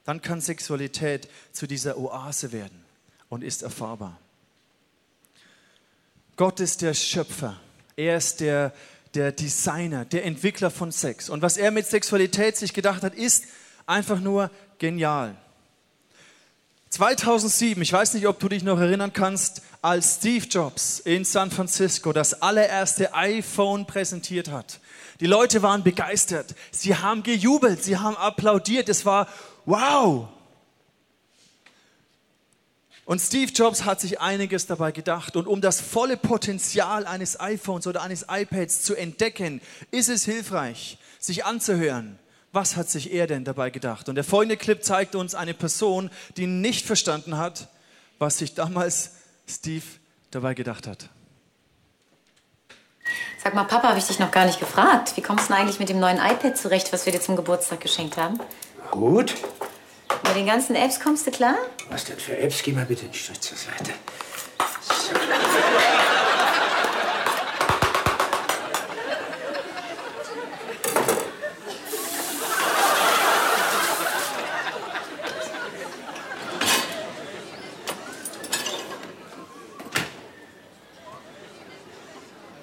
dann 0.04 0.22
kann 0.22 0.40
Sexualität 0.40 1.28
zu 1.52 1.66
dieser 1.66 1.98
Oase 1.98 2.52
werden 2.52 2.84
und 3.28 3.42
ist 3.42 3.62
erfahrbar. 3.62 4.18
Gott 6.38 6.60
ist 6.60 6.82
der 6.82 6.94
Schöpfer. 6.94 7.56
Er 7.96 8.16
ist 8.16 8.38
der, 8.38 8.72
der 9.14 9.32
Designer, 9.32 10.04
der 10.04 10.24
Entwickler 10.24 10.70
von 10.70 10.92
Sex. 10.92 11.28
Und 11.28 11.42
was 11.42 11.56
er 11.56 11.72
mit 11.72 11.84
Sexualität 11.86 12.56
sich 12.56 12.72
gedacht 12.72 13.02
hat, 13.02 13.16
ist 13.16 13.46
einfach 13.86 14.20
nur 14.20 14.48
genial. 14.78 15.34
2007, 16.90 17.82
ich 17.82 17.92
weiß 17.92 18.14
nicht, 18.14 18.28
ob 18.28 18.38
du 18.38 18.48
dich 18.48 18.62
noch 18.62 18.78
erinnern 18.78 19.12
kannst, 19.12 19.62
als 19.82 20.18
Steve 20.18 20.46
Jobs 20.46 21.00
in 21.00 21.24
San 21.24 21.50
Francisco 21.50 22.12
das 22.12 22.40
allererste 22.40 23.14
iPhone 23.14 23.84
präsentiert 23.84 24.48
hat. 24.48 24.78
Die 25.18 25.26
Leute 25.26 25.62
waren 25.62 25.82
begeistert, 25.82 26.54
sie 26.70 26.94
haben 26.94 27.24
gejubelt, 27.24 27.82
sie 27.82 27.96
haben 27.96 28.16
applaudiert, 28.16 28.88
es 28.88 29.04
war 29.04 29.26
wow. 29.66 30.28
Und 33.08 33.20
Steve 33.20 33.50
Jobs 33.50 33.86
hat 33.86 34.02
sich 34.02 34.20
einiges 34.20 34.66
dabei 34.66 34.92
gedacht. 34.92 35.34
Und 35.34 35.46
um 35.46 35.62
das 35.62 35.80
volle 35.80 36.18
Potenzial 36.18 37.06
eines 37.06 37.40
iPhones 37.40 37.86
oder 37.86 38.02
eines 38.02 38.26
iPads 38.28 38.82
zu 38.82 38.94
entdecken, 38.94 39.62
ist 39.90 40.10
es 40.10 40.26
hilfreich, 40.26 40.98
sich 41.18 41.46
anzuhören, 41.46 42.18
was 42.52 42.76
hat 42.76 42.90
sich 42.90 43.10
er 43.14 43.26
denn 43.26 43.46
dabei 43.46 43.70
gedacht? 43.70 44.10
Und 44.10 44.16
der 44.16 44.24
folgende 44.24 44.58
Clip 44.58 44.84
zeigt 44.84 45.14
uns 45.14 45.34
eine 45.34 45.54
Person, 45.54 46.10
die 46.36 46.46
nicht 46.46 46.84
verstanden 46.84 47.38
hat, 47.38 47.68
was 48.18 48.36
sich 48.36 48.54
damals 48.54 49.12
Steve 49.48 49.86
dabei 50.30 50.52
gedacht 50.52 50.86
hat. 50.86 51.08
Sag 53.42 53.54
mal, 53.54 53.64
Papa, 53.64 53.88
habe 53.88 53.98
ich 53.98 54.06
dich 54.06 54.18
noch 54.18 54.32
gar 54.32 54.44
nicht 54.44 54.60
gefragt. 54.60 55.16
Wie 55.16 55.22
kommst 55.22 55.48
du 55.48 55.54
denn 55.54 55.62
eigentlich 55.62 55.80
mit 55.80 55.88
dem 55.88 55.98
neuen 55.98 56.18
iPad 56.18 56.58
zurecht, 56.58 56.92
was 56.92 57.06
wir 57.06 57.12
dir 57.14 57.22
zum 57.22 57.36
Geburtstag 57.36 57.80
geschenkt 57.80 58.18
haben? 58.18 58.38
Gut. 58.90 59.34
Mit 60.24 60.36
den 60.36 60.46
ganzen 60.46 60.76
Apps 60.76 61.00
kommst 61.00 61.26
du 61.26 61.30
klar? 61.30 61.56
Was 61.90 62.04
denn 62.04 62.18
für 62.18 62.36
Apps? 62.36 62.62
Geh 62.62 62.72
mal 62.72 62.84
bitte 62.84 63.04
einen 63.04 63.14
Schritt 63.14 63.42
zur 63.42 63.56
Seite. 63.56 63.92
So. 64.82 65.14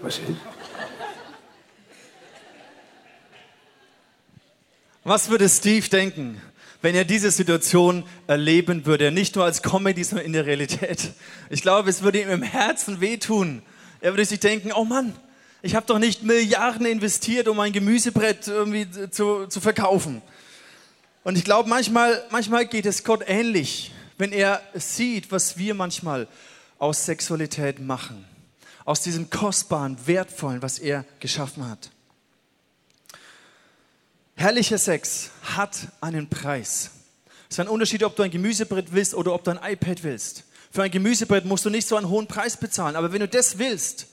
Was 0.02 0.18
ist? 0.20 0.26
Was 5.04 5.30
würde 5.30 5.48
Steve 5.50 5.88
denken, 5.88 6.42
wenn 6.86 6.94
er 6.94 7.04
diese 7.04 7.32
Situation 7.32 8.04
erleben 8.28 8.86
würde? 8.86 9.12
Nicht 9.12 9.36
nur 9.36 9.44
als 9.44 9.64
Comedy, 9.64 10.04
sondern 10.04 10.28
in 10.28 10.34
der 10.34 10.46
Realität. 10.46 11.14
Ich 11.50 11.64
glaube, 11.64 11.90
es 11.90 12.04
würde 12.04 12.22
ihm 12.22 12.30
im 12.30 12.44
Herzen 12.44 13.02
wehtun. 13.02 13.64
Er 14.02 14.14
würde 14.14 14.24
sich 14.24 14.40
denken, 14.40 14.72
oh 14.72 14.86
Mann, 14.86 15.16
ich 15.64 15.74
habe 15.74 15.88
doch 15.88 15.98
nicht 15.98 16.22
Milliarden 16.22 16.86
investiert, 16.86 17.48
um 17.48 17.60
ein 17.60 17.74
Gemüsebrett 17.74 18.48
irgendwie 18.48 18.88
zu, 19.10 19.48
zu 19.48 19.62
verkaufen. 19.62 20.22
Und 21.24 21.40
ich 21.40 21.44
glaube, 21.44 21.68
manchmal, 21.68 22.24
manchmal 22.30 22.68
geht 22.68 22.86
es 22.86 23.04
Gott 23.04 23.24
ähnlich, 23.26 23.92
wenn 24.20 24.32
er 24.32 24.62
sieht, 24.76 25.32
was 25.32 25.58
wir 25.58 25.74
manchmal 25.74 26.28
aus 26.78 27.06
Sexualität 27.06 27.80
machen 27.80 28.24
aus 28.86 29.02
diesem 29.02 29.32
kostbaren, 29.32 29.98
wertvollen, 30.06 30.62
was 30.62 30.78
er 30.78 31.06
geschaffen 31.20 31.68
hat. 31.68 31.90
Herrlicher 34.36 34.78
Sex 34.78 35.32
hat 35.44 35.88
einen 36.02 36.30
Preis. 36.30 36.92
Es 37.50 37.56
ist 37.56 37.60
ein 37.60 37.68
Unterschied, 37.68 38.04
ob 38.04 38.16
du 38.16 38.24
ein 38.24 38.32
Gemüsebrett 38.32 38.92
willst 38.92 39.14
oder 39.14 39.34
ob 39.34 39.44
du 39.44 39.52
ein 39.52 39.74
iPad 39.74 40.04
willst. 40.04 40.44
Für 40.72 40.84
ein 40.84 40.92
Gemüsebrett 40.92 41.46
musst 41.46 41.64
du 41.64 41.70
nicht 41.70 41.88
so 41.88 41.96
einen 41.96 42.10
hohen 42.10 42.28
Preis 42.28 42.58
bezahlen. 42.58 42.98
Aber 42.98 43.14
wenn 43.14 43.22
du 43.22 43.30
das 43.30 43.58
willst, 43.58 44.08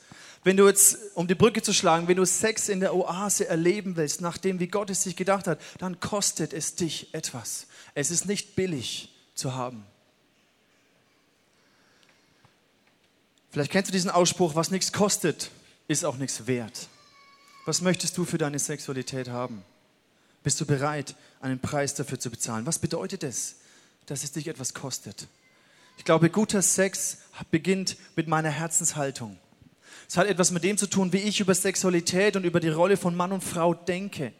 wenn 0.44 0.56
du 0.56 0.66
jetzt, 0.66 0.96
um 1.14 1.26
die 1.26 1.34
Brücke 1.34 1.62
zu 1.62 1.72
schlagen, 1.72 2.06
wenn 2.06 2.16
du 2.16 2.24
Sex 2.24 2.68
in 2.68 2.80
der 2.80 2.94
Oase 2.94 3.48
erleben 3.48 3.96
willst, 3.96 4.20
nach 4.20 4.38
dem, 4.38 4.60
wie 4.60 4.68
Gott 4.68 4.90
es 4.90 5.02
sich 5.02 5.16
gedacht 5.16 5.48
hat, 5.48 5.60
dann 5.78 5.98
kostet 5.98 6.52
es 6.52 6.76
dich 6.76 7.12
etwas. 7.14 7.66
Es 7.94 8.10
ist 8.10 8.26
nicht 8.26 8.54
billig 8.54 9.12
zu 9.34 9.54
haben. 9.54 9.84
Vielleicht 13.50 13.72
kennst 13.72 13.90
du 13.90 13.92
diesen 13.92 14.10
Ausspruch, 14.10 14.54
was 14.54 14.70
nichts 14.70 14.92
kostet, 14.92 15.50
ist 15.88 16.04
auch 16.04 16.16
nichts 16.16 16.46
wert. 16.46 16.88
Was 17.66 17.80
möchtest 17.80 18.16
du 18.16 18.24
für 18.24 18.38
deine 18.38 18.58
Sexualität 18.58 19.28
haben? 19.28 19.64
Bist 20.42 20.60
du 20.60 20.66
bereit, 20.66 21.14
einen 21.40 21.60
Preis 21.60 21.94
dafür 21.94 22.18
zu 22.18 22.30
bezahlen? 22.30 22.66
Was 22.66 22.78
bedeutet 22.78 23.22
es, 23.22 23.56
dass 24.06 24.24
es 24.24 24.32
dich 24.32 24.48
etwas 24.48 24.74
kostet? 24.74 25.28
Ich 25.98 26.04
glaube, 26.04 26.30
guter 26.30 26.62
Sex 26.62 27.18
beginnt 27.50 27.96
mit 28.16 28.28
meiner 28.28 28.50
Herzenshaltung. 28.50 29.38
Es 30.08 30.16
hat 30.16 30.26
etwas 30.26 30.50
mit 30.50 30.64
dem 30.64 30.76
zu 30.76 30.86
tun, 30.86 31.12
wie 31.12 31.18
ich 31.18 31.40
über 31.40 31.54
Sexualität 31.54 32.36
und 32.36 32.44
über 32.44 32.60
die 32.60 32.68
Rolle 32.68 32.96
von 32.96 33.14
Mann 33.14 33.32
und 33.32 33.42
Frau 33.42 33.72
denke. 33.72 34.32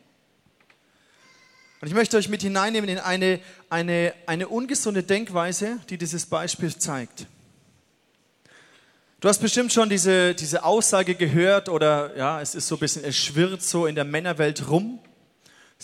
Und 1.81 1.89
ich 1.89 1.95
möchte 1.95 2.17
euch 2.17 2.29
mit 2.29 2.43
hineinnehmen 2.43 2.89
in 2.89 2.99
eine, 2.99 3.41
eine, 3.69 4.15
eine 4.27 4.49
ungesunde 4.49 5.03
Denkweise, 5.03 5.79
die 5.89 5.99
dieses 5.99 6.27
Beispiel 6.27 6.77
zeigt. 6.77 7.27
Du 9.21 9.29
hast 9.29 9.41
bestimmt 9.41 9.73
schon 9.73 9.89
diese, 9.89 10.35
diese 10.35 10.65
Aussage 10.65 11.15
gehört 11.15 11.69
oder 11.69 12.17
ja, 12.17 12.41
es 12.41 12.55
ist 12.55 12.69
so 12.69 12.77
ein 12.77 12.81
bisschen, 12.81 13.05
es 13.05 13.17
schwirrt 13.17 13.63
so 13.63 13.87
in 13.87 13.95
der 13.95 14.05
Männerwelt 14.05 14.69
rum. 14.69 14.99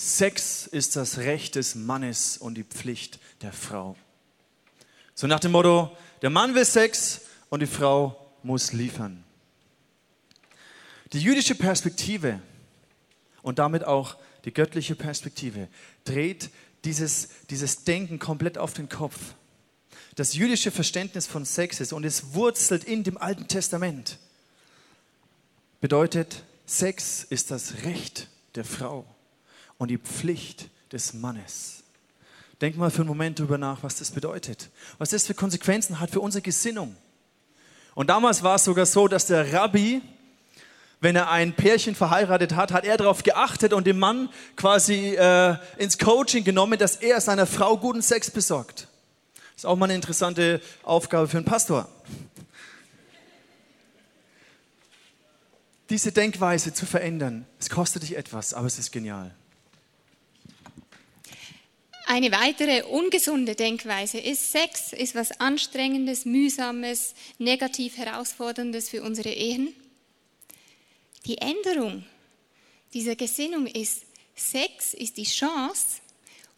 Sex 0.00 0.69
ist 0.69 0.95
das 0.95 1.19
Recht 1.19 1.57
des 1.57 1.75
Mannes 1.75 2.38
und 2.38 2.55
die 2.55 2.62
Pflicht 2.62 3.19
der 3.43 3.52
Frau. 3.52 3.97
So 5.17 5.26
nach 5.26 5.40
dem 5.40 5.50
Motto, 5.50 5.90
der 6.23 6.31
Mann 6.31 6.55
will 6.55 6.64
Sex 6.64 7.23
und 7.49 7.59
die 7.61 7.67
Frau 7.67 8.33
muss 8.45 8.73
liefern. 8.73 9.25
Die 11.12 11.21
jüdische 11.21 11.57
Perspektive 11.57 12.40
und 13.43 13.59
damit 13.59 13.83
auch 13.83 14.17
die 14.45 14.55
göttliche 14.55 14.95
Perspektive 14.95 15.67
dreht 16.05 16.50
dieses, 16.85 17.31
dieses 17.50 17.83
Denken 17.83 18.21
komplett 18.21 18.57
auf 18.57 18.75
den 18.75 18.88
Kopf 18.88 19.19
das 20.14 20.35
jüdische 20.35 20.71
Verständnis 20.71 21.26
von 21.26 21.45
Sex 21.45 21.81
ist 21.81 21.93
und 21.93 22.05
es 22.05 22.35
wurzelt 22.35 22.85
in 22.85 23.05
dem 23.05 23.19
Alten 23.19 23.47
Testament, 23.47 24.19
bedeutet, 25.81 26.45
Sex 26.67 27.25
ist 27.25 27.50
das 27.50 27.85
Recht 27.85 28.28
der 28.55 28.64
Frau 28.64 29.05
und 29.78 29.88
die 29.88 29.99
Pflicht 29.99 30.68
des 30.92 31.14
Mannes. 31.14 31.82
Denk 32.61 32.76
mal 32.76 32.90
für 32.90 33.02
einen 33.02 33.08
Moment 33.08 33.38
darüber 33.38 33.56
nach, 33.56 33.82
was 33.82 33.97
das 33.97 34.11
bedeutet, 34.11 34.68
was 34.99 35.11
das 35.11 35.26
für 35.26 35.35
Konsequenzen 35.35 36.00
hat 36.00 36.11
für 36.11 36.20
unsere 36.20 36.42
Gesinnung. 36.42 36.97
Und 37.94 38.11
damals 38.11 38.42
war 38.42 38.56
es 38.56 38.64
sogar 38.64 38.87
so, 38.87 39.08
dass 39.08 39.26
der 39.26 39.52
Rabbi, 39.52 40.02
wenn 41.00 41.14
er 41.14 41.30
ein 41.30 41.54
Pärchen 41.54 41.94
verheiratet 41.94 42.54
hat, 42.56 42.73
hat 42.73 42.85
er 42.85 42.97
darauf 42.97 43.23
geachtet 43.23 43.73
und 43.73 43.87
den 43.87 43.99
Mann 43.99 44.28
quasi 44.56 45.14
äh, 45.14 45.56
ins 45.78 45.99
Coaching 45.99 46.42
genommen, 46.42 46.78
dass 46.78 46.97
er 46.97 47.20
seiner 47.20 47.47
Frau 47.47 47.76
guten 47.76 48.02
Sex 48.02 48.30
besorgt. 48.30 48.88
Ist 49.56 49.66
auch 49.66 49.76
mal 49.76 49.87
eine 49.87 49.94
interessante 49.94 50.61
Aufgabe 50.82 51.28
für 51.28 51.37
einen 51.37 51.47
Pastor. 51.47 51.88
Diese 55.90 56.12
Denkweise 56.12 56.75
zu 56.75 56.87
verändern, 56.87 57.47
es 57.58 57.70
kostet 57.70 58.02
dich 58.02 58.16
etwas, 58.16 58.52
aber 58.52 58.66
es 58.66 58.78
ist 58.78 58.92
genial. 58.92 59.35
Eine 62.11 62.33
weitere 62.33 62.85
ungesunde 62.85 63.55
Denkweise 63.55 64.17
ist, 64.17 64.50
Sex 64.50 64.95
ist 64.95 65.15
was 65.15 65.41
Anstrengendes, 65.41 66.25
Mühsames, 66.25 67.12
negativ 67.37 67.99
Herausforderndes 67.99 68.88
für 68.88 69.03
unsere 69.03 69.29
Ehen. 69.29 69.75
Die 71.27 71.37
Änderung 71.37 72.07
dieser 72.95 73.15
Gesinnung 73.15 73.67
ist, 73.67 74.07
Sex 74.35 74.95
ist 74.95 75.19
die 75.19 75.25
Chance, 75.25 76.00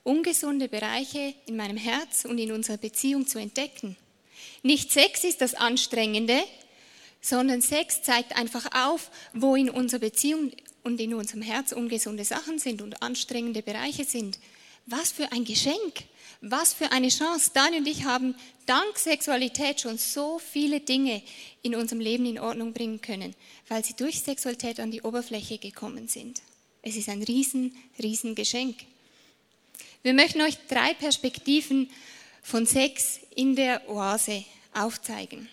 ungesunde 0.04 0.68
Bereiche 0.68 1.34
in 1.46 1.56
meinem 1.56 1.76
Herz 1.76 2.26
und 2.26 2.38
in 2.38 2.52
unserer 2.52 2.76
Beziehung 2.76 3.26
zu 3.26 3.40
entdecken. 3.40 3.96
Nicht 4.62 4.92
Sex 4.92 5.24
ist 5.24 5.40
das 5.40 5.54
Anstrengende, 5.54 6.40
sondern 7.20 7.60
Sex 7.60 8.04
zeigt 8.04 8.36
einfach 8.36 8.66
auf, 8.72 9.10
wo 9.34 9.56
in 9.56 9.68
unserer 9.68 9.98
Beziehung 9.98 10.52
und 10.84 11.00
in 11.00 11.12
unserem 11.12 11.42
Herz 11.42 11.72
ungesunde 11.72 12.24
Sachen 12.24 12.60
sind 12.60 12.82
und 12.82 13.02
anstrengende 13.02 13.62
Bereiche 13.62 14.04
sind. 14.04 14.38
Was 14.86 15.12
für 15.12 15.30
ein 15.32 15.44
Geschenk, 15.44 16.04
was 16.40 16.72
für 16.72 16.90
eine 16.92 17.08
Chance. 17.08 17.50
Daniel 17.54 17.80
und 17.80 17.88
ich 17.88 18.04
haben 18.04 18.34
dank 18.66 18.98
Sexualität 18.98 19.80
schon 19.80 19.98
so 19.98 20.38
viele 20.38 20.80
Dinge 20.80 21.22
in 21.62 21.74
unserem 21.74 22.00
Leben 22.00 22.26
in 22.26 22.38
Ordnung 22.38 22.72
bringen 22.72 23.00
können, 23.00 23.34
weil 23.68 23.84
sie 23.84 23.94
durch 23.94 24.20
Sexualität 24.20 24.80
an 24.80 24.90
die 24.90 25.02
Oberfläche 25.02 25.58
gekommen 25.58 26.08
sind. 26.08 26.42
Es 26.82 26.96
ist 26.96 27.08
ein 27.08 27.22
riesen, 27.22 27.76
riesen 28.02 28.34
Geschenk. 28.34 28.76
Wir 30.02 30.14
möchten 30.14 30.40
euch 30.40 30.56
drei 30.68 30.94
Perspektiven 30.94 31.90
von 32.42 32.64
Sex 32.64 33.20
in 33.34 33.54
der 33.54 33.88
Oase 33.88 34.44
aufzeigen. 34.72 35.48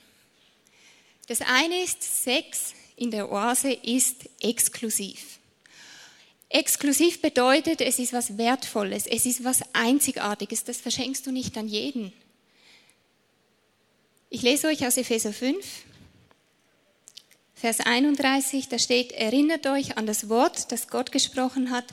Das 1.27 1.41
eine 1.41 1.83
ist, 1.83 2.23
Sex 2.23 2.73
in 2.95 3.11
der 3.11 3.29
Oase 3.29 3.73
ist 3.73 4.29
exklusiv. 4.39 5.36
Exklusiv 6.49 7.21
bedeutet, 7.21 7.81
es 7.81 7.99
ist 7.99 8.13
was 8.13 8.37
Wertvolles, 8.37 9.05
es 9.05 9.25
ist 9.25 9.43
was 9.43 9.61
Einzigartiges, 9.73 10.63
das 10.63 10.77
verschenkst 10.77 11.25
du 11.27 11.31
nicht 11.31 11.57
an 11.57 11.67
jeden. 11.67 12.13
Ich 14.29 14.41
lese 14.41 14.67
euch 14.67 14.85
aus 14.85 14.97
Epheser 14.97 15.33
5, 15.33 15.65
Vers 17.53 17.79
31, 17.79 18.69
da 18.69 18.77
steht, 18.77 19.11
erinnert 19.13 19.65
euch 19.65 19.97
an 19.97 20.05
das 20.05 20.29
Wort, 20.29 20.71
das 20.71 20.89
Gott 20.89 21.11
gesprochen 21.11 21.71
hat. 21.71 21.85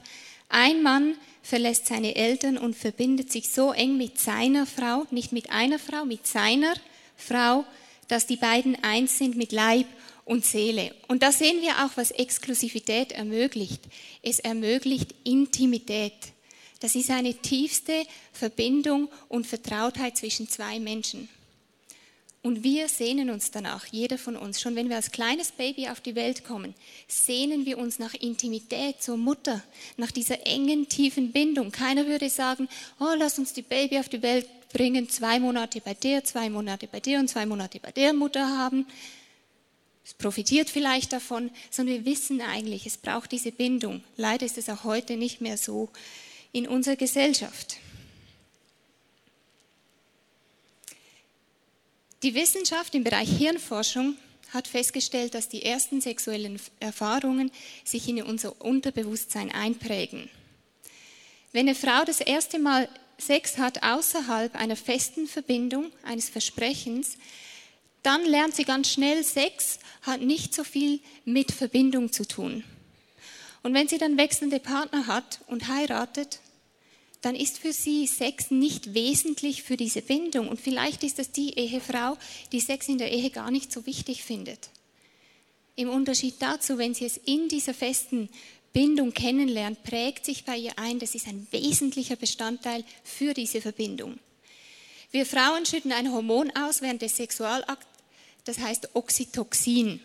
Ein 0.50 0.82
Mann 0.82 1.16
verlässt 1.42 1.86
seine 1.86 2.16
Eltern 2.16 2.58
und 2.58 2.76
verbindet 2.76 3.32
sich 3.32 3.48
so 3.48 3.72
eng 3.72 3.96
mit 3.96 4.20
seiner 4.20 4.66
Frau, 4.66 5.06
nicht 5.10 5.32
mit 5.32 5.50
einer 5.50 5.78
Frau, 5.78 6.04
mit 6.04 6.26
seiner 6.26 6.74
Frau, 7.16 7.64
dass 8.08 8.26
die 8.26 8.36
beiden 8.36 8.76
eins 8.84 9.16
sind 9.16 9.36
mit 9.36 9.52
Leib 9.52 9.86
und 10.24 10.44
Seele. 10.44 10.94
Und 11.08 11.22
da 11.22 11.32
sehen 11.32 11.60
wir 11.60 11.84
auch, 11.84 11.96
was 11.96 12.10
Exklusivität 12.10 13.12
ermöglicht. 13.12 13.82
Es 14.22 14.38
ermöglicht 14.38 15.14
Intimität. 15.24 16.14
Das 16.80 16.94
ist 16.94 17.10
eine 17.10 17.34
tiefste 17.34 18.04
Verbindung 18.32 19.08
und 19.28 19.46
Vertrautheit 19.46 20.16
zwischen 20.16 20.48
zwei 20.48 20.78
Menschen. 20.78 21.28
Und 22.44 22.62
wir 22.62 22.88
sehnen 22.88 23.30
uns 23.30 23.50
danach, 23.52 23.86
jeder 23.86 24.18
von 24.18 24.36
uns, 24.36 24.60
schon 24.60 24.76
wenn 24.76 24.90
wir 24.90 24.96
als 24.96 25.10
kleines 25.10 25.50
Baby 25.50 25.88
auf 25.88 26.02
die 26.02 26.14
Welt 26.14 26.44
kommen, 26.44 26.74
sehnen 27.08 27.64
wir 27.64 27.78
uns 27.78 27.98
nach 27.98 28.12
Intimität 28.12 29.02
zur 29.02 29.16
Mutter, 29.16 29.62
nach 29.96 30.10
dieser 30.10 30.46
engen, 30.46 30.86
tiefen 30.86 31.32
Bindung. 31.32 31.72
Keiner 31.72 32.06
würde 32.06 32.28
sagen, 32.28 32.68
oh, 33.00 33.14
lass 33.16 33.38
uns 33.38 33.54
die 33.54 33.62
Baby 33.62 33.98
auf 33.98 34.10
die 34.10 34.20
Welt 34.20 34.46
bringen, 34.74 35.08
zwei 35.08 35.40
Monate 35.40 35.80
bei 35.80 35.94
der, 35.94 36.22
zwei 36.24 36.50
Monate 36.50 36.86
bei 36.86 37.00
der 37.00 37.20
und 37.20 37.28
zwei 37.28 37.46
Monate 37.46 37.80
bei 37.80 37.92
der 37.92 38.12
Mutter 38.12 38.46
haben. 38.46 38.84
Es 40.04 40.12
profitiert 40.14 40.68
vielleicht 40.68 41.12
davon, 41.12 41.50
sondern 41.70 41.96
wir 41.96 42.04
wissen 42.04 42.40
eigentlich, 42.40 42.86
es 42.86 42.98
braucht 42.98 43.32
diese 43.32 43.52
Bindung. 43.52 44.04
Leider 44.16 44.44
ist 44.44 44.58
es 44.58 44.68
auch 44.68 44.84
heute 44.84 45.16
nicht 45.16 45.40
mehr 45.40 45.56
so 45.56 45.88
in 46.52 46.68
unserer 46.68 46.96
Gesellschaft. 46.96 47.78
Die 52.22 52.34
Wissenschaft 52.34 52.94
im 52.94 53.04
Bereich 53.04 53.28
Hirnforschung 53.28 54.16
hat 54.50 54.68
festgestellt, 54.68 55.34
dass 55.34 55.48
die 55.48 55.62
ersten 55.62 56.00
sexuellen 56.00 56.60
Erfahrungen 56.80 57.50
sich 57.84 58.08
in 58.08 58.22
unser 58.22 58.62
Unterbewusstsein 58.62 59.50
einprägen. 59.50 60.30
Wenn 61.52 61.68
eine 61.68 61.74
Frau 61.74 62.04
das 62.04 62.20
erste 62.20 62.58
Mal 62.58 62.88
Sex 63.18 63.58
hat 63.58 63.82
außerhalb 63.82 64.54
einer 64.56 64.76
festen 64.76 65.26
Verbindung, 65.26 65.92
eines 66.02 66.28
Versprechens, 66.28 67.16
dann 68.04 68.24
lernt 68.24 68.54
sie 68.54 68.64
ganz 68.64 68.90
schnell, 68.90 69.24
Sex 69.24 69.80
hat 70.02 70.20
nicht 70.20 70.54
so 70.54 70.62
viel 70.62 71.00
mit 71.24 71.50
Verbindung 71.50 72.12
zu 72.12 72.24
tun. 72.26 72.62
Und 73.62 73.72
wenn 73.74 73.88
sie 73.88 73.98
dann 73.98 74.18
wechselnde 74.18 74.60
Partner 74.60 75.06
hat 75.06 75.40
und 75.46 75.68
heiratet, 75.68 76.40
dann 77.22 77.34
ist 77.34 77.58
für 77.58 77.72
sie 77.72 78.06
Sex 78.06 78.50
nicht 78.50 78.92
wesentlich 78.92 79.62
für 79.62 79.78
diese 79.78 80.02
Bindung. 80.02 80.48
Und 80.48 80.60
vielleicht 80.60 81.02
ist 81.02 81.18
das 81.18 81.32
die 81.32 81.54
Ehefrau, 81.54 82.18
die 82.52 82.60
Sex 82.60 82.88
in 82.88 82.98
der 82.98 83.10
Ehe 83.10 83.30
gar 83.30 83.50
nicht 83.50 83.72
so 83.72 83.86
wichtig 83.86 84.22
findet. 84.22 84.68
Im 85.74 85.88
Unterschied 85.88 86.34
dazu, 86.40 86.76
wenn 86.76 86.92
sie 86.92 87.06
es 87.06 87.16
in 87.16 87.48
dieser 87.48 87.72
festen 87.72 88.28
Bindung 88.74 89.14
kennenlernt, 89.14 89.82
prägt 89.82 90.26
sich 90.26 90.44
bei 90.44 90.58
ihr 90.58 90.78
ein, 90.78 90.98
das 90.98 91.14
ist 91.14 91.26
ein 91.26 91.46
wesentlicher 91.50 92.16
Bestandteil 92.16 92.84
für 93.02 93.32
diese 93.32 93.62
Verbindung. 93.62 94.18
Wir 95.10 95.24
Frauen 95.24 95.64
schütten 95.64 95.92
ein 95.92 96.12
Hormon 96.12 96.52
aus 96.54 96.82
während 96.82 97.00
des 97.00 97.16
Sexualakts, 97.16 97.86
das 98.44 98.58
heißt 98.58 98.90
Oxytocin. 98.94 100.00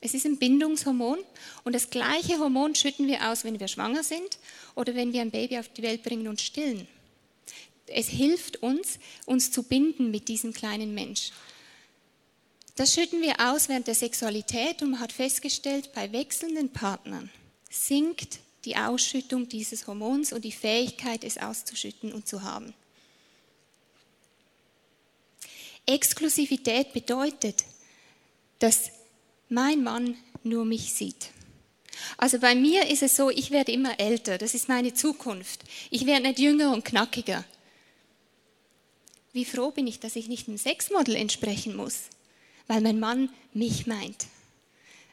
Es 0.00 0.14
ist 0.14 0.26
ein 0.26 0.38
Bindungshormon 0.38 1.18
und 1.64 1.74
das 1.74 1.90
gleiche 1.90 2.38
Hormon 2.38 2.74
schütten 2.74 3.06
wir 3.06 3.30
aus, 3.30 3.44
wenn 3.44 3.60
wir 3.60 3.68
schwanger 3.68 4.02
sind 4.02 4.38
oder 4.74 4.94
wenn 4.94 5.12
wir 5.12 5.20
ein 5.20 5.30
Baby 5.30 5.58
auf 5.58 5.68
die 5.68 5.82
Welt 5.82 6.02
bringen 6.02 6.26
und 6.26 6.40
stillen. 6.40 6.88
Es 7.86 8.08
hilft 8.08 8.62
uns, 8.62 8.98
uns 9.26 9.52
zu 9.52 9.62
binden 9.62 10.10
mit 10.10 10.28
diesem 10.28 10.52
kleinen 10.52 10.94
Mensch. 10.94 11.30
Das 12.74 12.94
schütten 12.94 13.20
wir 13.20 13.34
aus 13.38 13.68
während 13.68 13.86
der 13.86 13.94
Sexualität 13.94 14.82
und 14.82 14.92
man 14.92 15.00
hat 15.00 15.12
festgestellt, 15.12 15.92
bei 15.94 16.10
wechselnden 16.10 16.72
Partnern 16.72 17.30
sinkt 17.70 18.38
die 18.64 18.76
Ausschüttung 18.76 19.48
dieses 19.48 19.86
Hormons 19.86 20.32
und 20.32 20.44
die 20.44 20.52
Fähigkeit, 20.52 21.24
es 21.24 21.38
auszuschütten 21.38 22.12
und 22.12 22.26
zu 22.26 22.42
haben. 22.42 22.74
Exklusivität 25.86 26.92
bedeutet, 26.92 27.64
dass 28.62 28.90
mein 29.48 29.82
Mann 29.82 30.16
nur 30.44 30.64
mich 30.64 30.94
sieht. 30.94 31.30
Also 32.16 32.38
bei 32.38 32.54
mir 32.54 32.88
ist 32.88 33.02
es 33.02 33.16
so, 33.16 33.28
ich 33.28 33.50
werde 33.50 33.72
immer 33.72 33.98
älter, 33.98 34.38
das 34.38 34.54
ist 34.54 34.68
meine 34.68 34.94
Zukunft. 34.94 35.64
Ich 35.90 36.06
werde 36.06 36.28
nicht 36.28 36.38
jünger 36.38 36.72
und 36.72 36.84
knackiger. 36.84 37.44
Wie 39.32 39.44
froh 39.44 39.70
bin 39.70 39.86
ich, 39.86 39.98
dass 39.98 40.16
ich 40.16 40.28
nicht 40.28 40.46
einem 40.46 40.58
Sexmodel 40.58 41.16
entsprechen 41.16 41.74
muss, 41.74 42.04
weil 42.66 42.80
mein 42.80 43.00
Mann 43.00 43.30
mich 43.52 43.86
meint. 43.86 44.26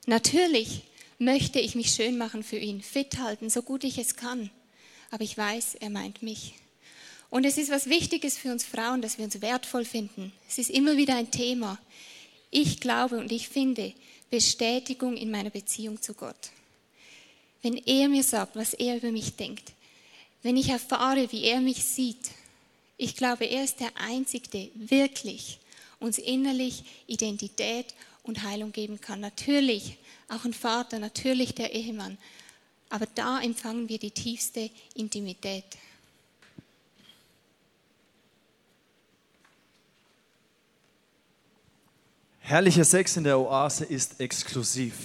Natürlich 0.05 0.83
möchte 1.17 1.59
ich 1.59 1.75
mich 1.75 1.91
schön 1.91 2.17
machen 2.17 2.43
für 2.43 2.57
ihn, 2.57 2.81
fit 2.81 3.17
halten, 3.17 3.49
so 3.49 3.62
gut 3.62 3.83
ich 3.83 3.97
es 3.97 4.15
kann. 4.15 4.49
Aber 5.12 5.23
ich 5.23 5.38
weiß, 5.38 5.75
er 5.75 5.89
meint 5.89 6.21
mich. 6.21 6.53
Und 7.29 7.45
es 7.45 7.57
ist 7.57 7.71
was 7.71 7.89
Wichtiges 7.89 8.38
für 8.38 8.51
uns 8.51 8.63
Frauen, 8.63 9.01
dass 9.01 9.17
wir 9.17 9.25
uns 9.25 9.41
wertvoll 9.41 9.85
finden. 9.85 10.33
Es 10.47 10.57
ist 10.57 10.69
immer 10.69 10.97
wieder 10.97 11.15
ein 11.15 11.31
Thema. 11.31 11.79
Ich 12.51 12.79
glaube 12.79 13.17
und 13.17 13.31
ich 13.31 13.49
finde 13.49 13.93
Bestätigung 14.29 15.17
in 15.17 15.31
meiner 15.31 15.49
Beziehung 15.49 16.01
zu 16.01 16.13
Gott. 16.13 16.51
Wenn 17.62 17.77
er 17.77 18.07
mir 18.09 18.23
sagt, 18.23 18.55
was 18.55 18.73
er 18.73 18.97
über 18.97 19.12
mich 19.12 19.35
denkt, 19.35 19.73
wenn 20.43 20.57
ich 20.57 20.69
erfahre, 20.69 21.31
wie 21.31 21.43
er 21.43 21.59
mich 21.59 21.83
sieht, 21.83 22.31
ich 22.97 23.15
glaube, 23.15 23.45
er 23.45 23.63
ist 23.63 23.79
der 23.79 23.95
Einzige, 23.95 24.49
der 24.49 24.67
wirklich 24.75 25.59
uns 25.99 26.17
innerlich 26.17 26.83
Identität 27.07 27.93
und 28.23 28.43
Heilung 28.43 28.71
geben 28.71 29.01
kann. 29.01 29.19
Natürlich 29.19 29.97
auch 30.29 30.45
ein 30.45 30.53
Vater, 30.53 30.99
natürlich 30.99 31.53
der 31.55 31.73
Ehemann, 31.73 32.17
aber 32.89 33.05
da 33.15 33.41
empfangen 33.41 33.89
wir 33.89 33.99
die 33.99 34.12
tiefste 34.12 34.69
Intimität. 34.95 35.65
Herrlicher 42.49 42.83
Sex 42.83 43.15
in 43.15 43.25
der 43.25 43.38
Oase 43.38 43.85
ist 43.85 44.19
exklusiv. 44.19 44.95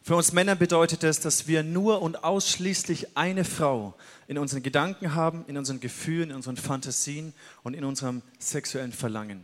Für 0.00 0.14
uns 0.14 0.32
Männer 0.32 0.54
bedeutet 0.54 1.02
das, 1.02 1.18
dass 1.18 1.48
wir 1.48 1.64
nur 1.64 2.00
und 2.00 2.22
ausschließlich 2.22 3.16
eine 3.16 3.44
Frau 3.44 3.94
in 4.28 4.38
unseren 4.38 4.62
Gedanken 4.62 5.16
haben, 5.16 5.44
in 5.48 5.58
unseren 5.58 5.80
Gefühlen, 5.80 6.30
in 6.30 6.36
unseren 6.36 6.56
Fantasien 6.56 7.34
und 7.64 7.74
in 7.74 7.82
unserem 7.82 8.22
sexuellen 8.38 8.92
Verlangen. 8.92 9.42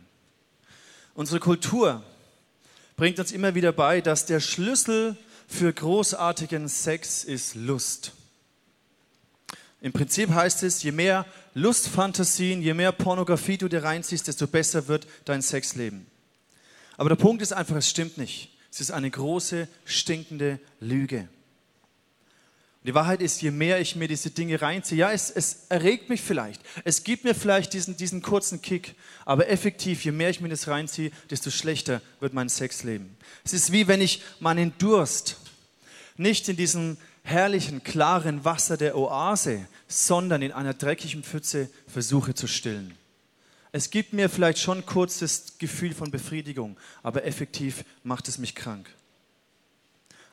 Unsere 1.13 1.41
Kultur 1.41 2.01
bringt 2.95 3.19
uns 3.19 3.33
immer 3.33 3.53
wieder 3.53 3.73
bei, 3.73 3.99
dass 3.99 4.25
der 4.25 4.39
Schlüssel 4.39 5.17
für 5.45 5.73
großartigen 5.73 6.69
Sex 6.69 7.25
ist 7.25 7.53
Lust. 7.53 8.13
Im 9.81 9.91
Prinzip 9.91 10.29
heißt 10.29 10.63
es, 10.63 10.83
je 10.83 10.93
mehr 10.93 11.25
Lustfantasien, 11.53 12.61
je 12.61 12.73
mehr 12.73 12.93
Pornografie 12.93 13.57
du 13.57 13.67
dir 13.67 13.83
reinziehst, 13.83 14.29
desto 14.29 14.47
besser 14.47 14.87
wird 14.87 15.05
dein 15.25 15.41
Sexleben. 15.41 16.05
Aber 16.99 17.07
der 17.07 17.15
Punkt 17.15 17.41
ist 17.41 17.53
einfach, 17.53 17.77
es 17.77 17.89
stimmt 17.89 18.17
nicht. 18.17 18.49
Es 18.69 18.81
ist 18.81 18.91
eine 18.91 19.09
große, 19.09 19.69
stinkende 19.85 20.59
Lüge. 20.81 21.19
Und 21.21 22.87
die 22.87 22.93
Wahrheit 22.93 23.21
ist, 23.21 23.41
je 23.41 23.51
mehr 23.51 23.79
ich 23.79 23.95
mir 23.95 24.09
diese 24.09 24.31
Dinge 24.31 24.61
reinziehe, 24.61 24.99
ja, 24.99 25.11
es, 25.13 25.31
es 25.31 25.67
erregt 25.69 26.09
mich 26.09 26.19
vielleicht. 26.19 26.61
Es 26.83 27.05
gibt 27.05 27.23
mir 27.23 27.33
vielleicht 27.33 27.71
diesen, 27.71 27.95
diesen 27.95 28.21
kurzen 28.21 28.61
Kick. 28.61 28.95
Aber 29.23 29.47
effektiv, 29.47 30.03
je 30.03 30.11
mehr 30.11 30.29
ich 30.29 30.41
mir 30.41 30.49
das 30.49 30.67
reinziehe, 30.67 31.11
desto 31.29 31.51
schlechter 31.51 32.01
wird 32.19 32.33
mein 32.33 32.49
Sexleben. 32.49 33.15
Es 33.45 33.53
ist 33.53 33.71
wie 33.71 33.87
wenn 33.87 34.01
ich 34.01 34.21
meinen 34.41 34.73
Durst 34.77 35.37
nicht 36.17 36.49
in 36.49 36.57
diesem 36.57 36.97
herrlichen, 37.23 37.81
klaren 37.81 38.43
Wasser 38.43 38.75
der 38.75 38.97
Oase, 38.97 39.65
sondern 39.87 40.41
in 40.41 40.51
einer 40.51 40.73
dreckigen 40.73 41.23
Pfütze 41.23 41.69
versuche 41.87 42.33
zu 42.33 42.47
stillen. 42.47 42.93
Es 43.71 43.91
gibt 43.91 44.13
mir 44.13 44.29
vielleicht 44.29 44.59
schon 44.59 44.85
kurz 44.85 45.19
das 45.19 45.57
Gefühl 45.59 45.93
von 45.93 46.09
Befriedigung, 46.09 46.77
aber 47.03 47.25
effektiv 47.25 47.83
macht 48.03 48.27
es 48.27 48.39
mich 48.39 48.55
krank. 48.55 48.89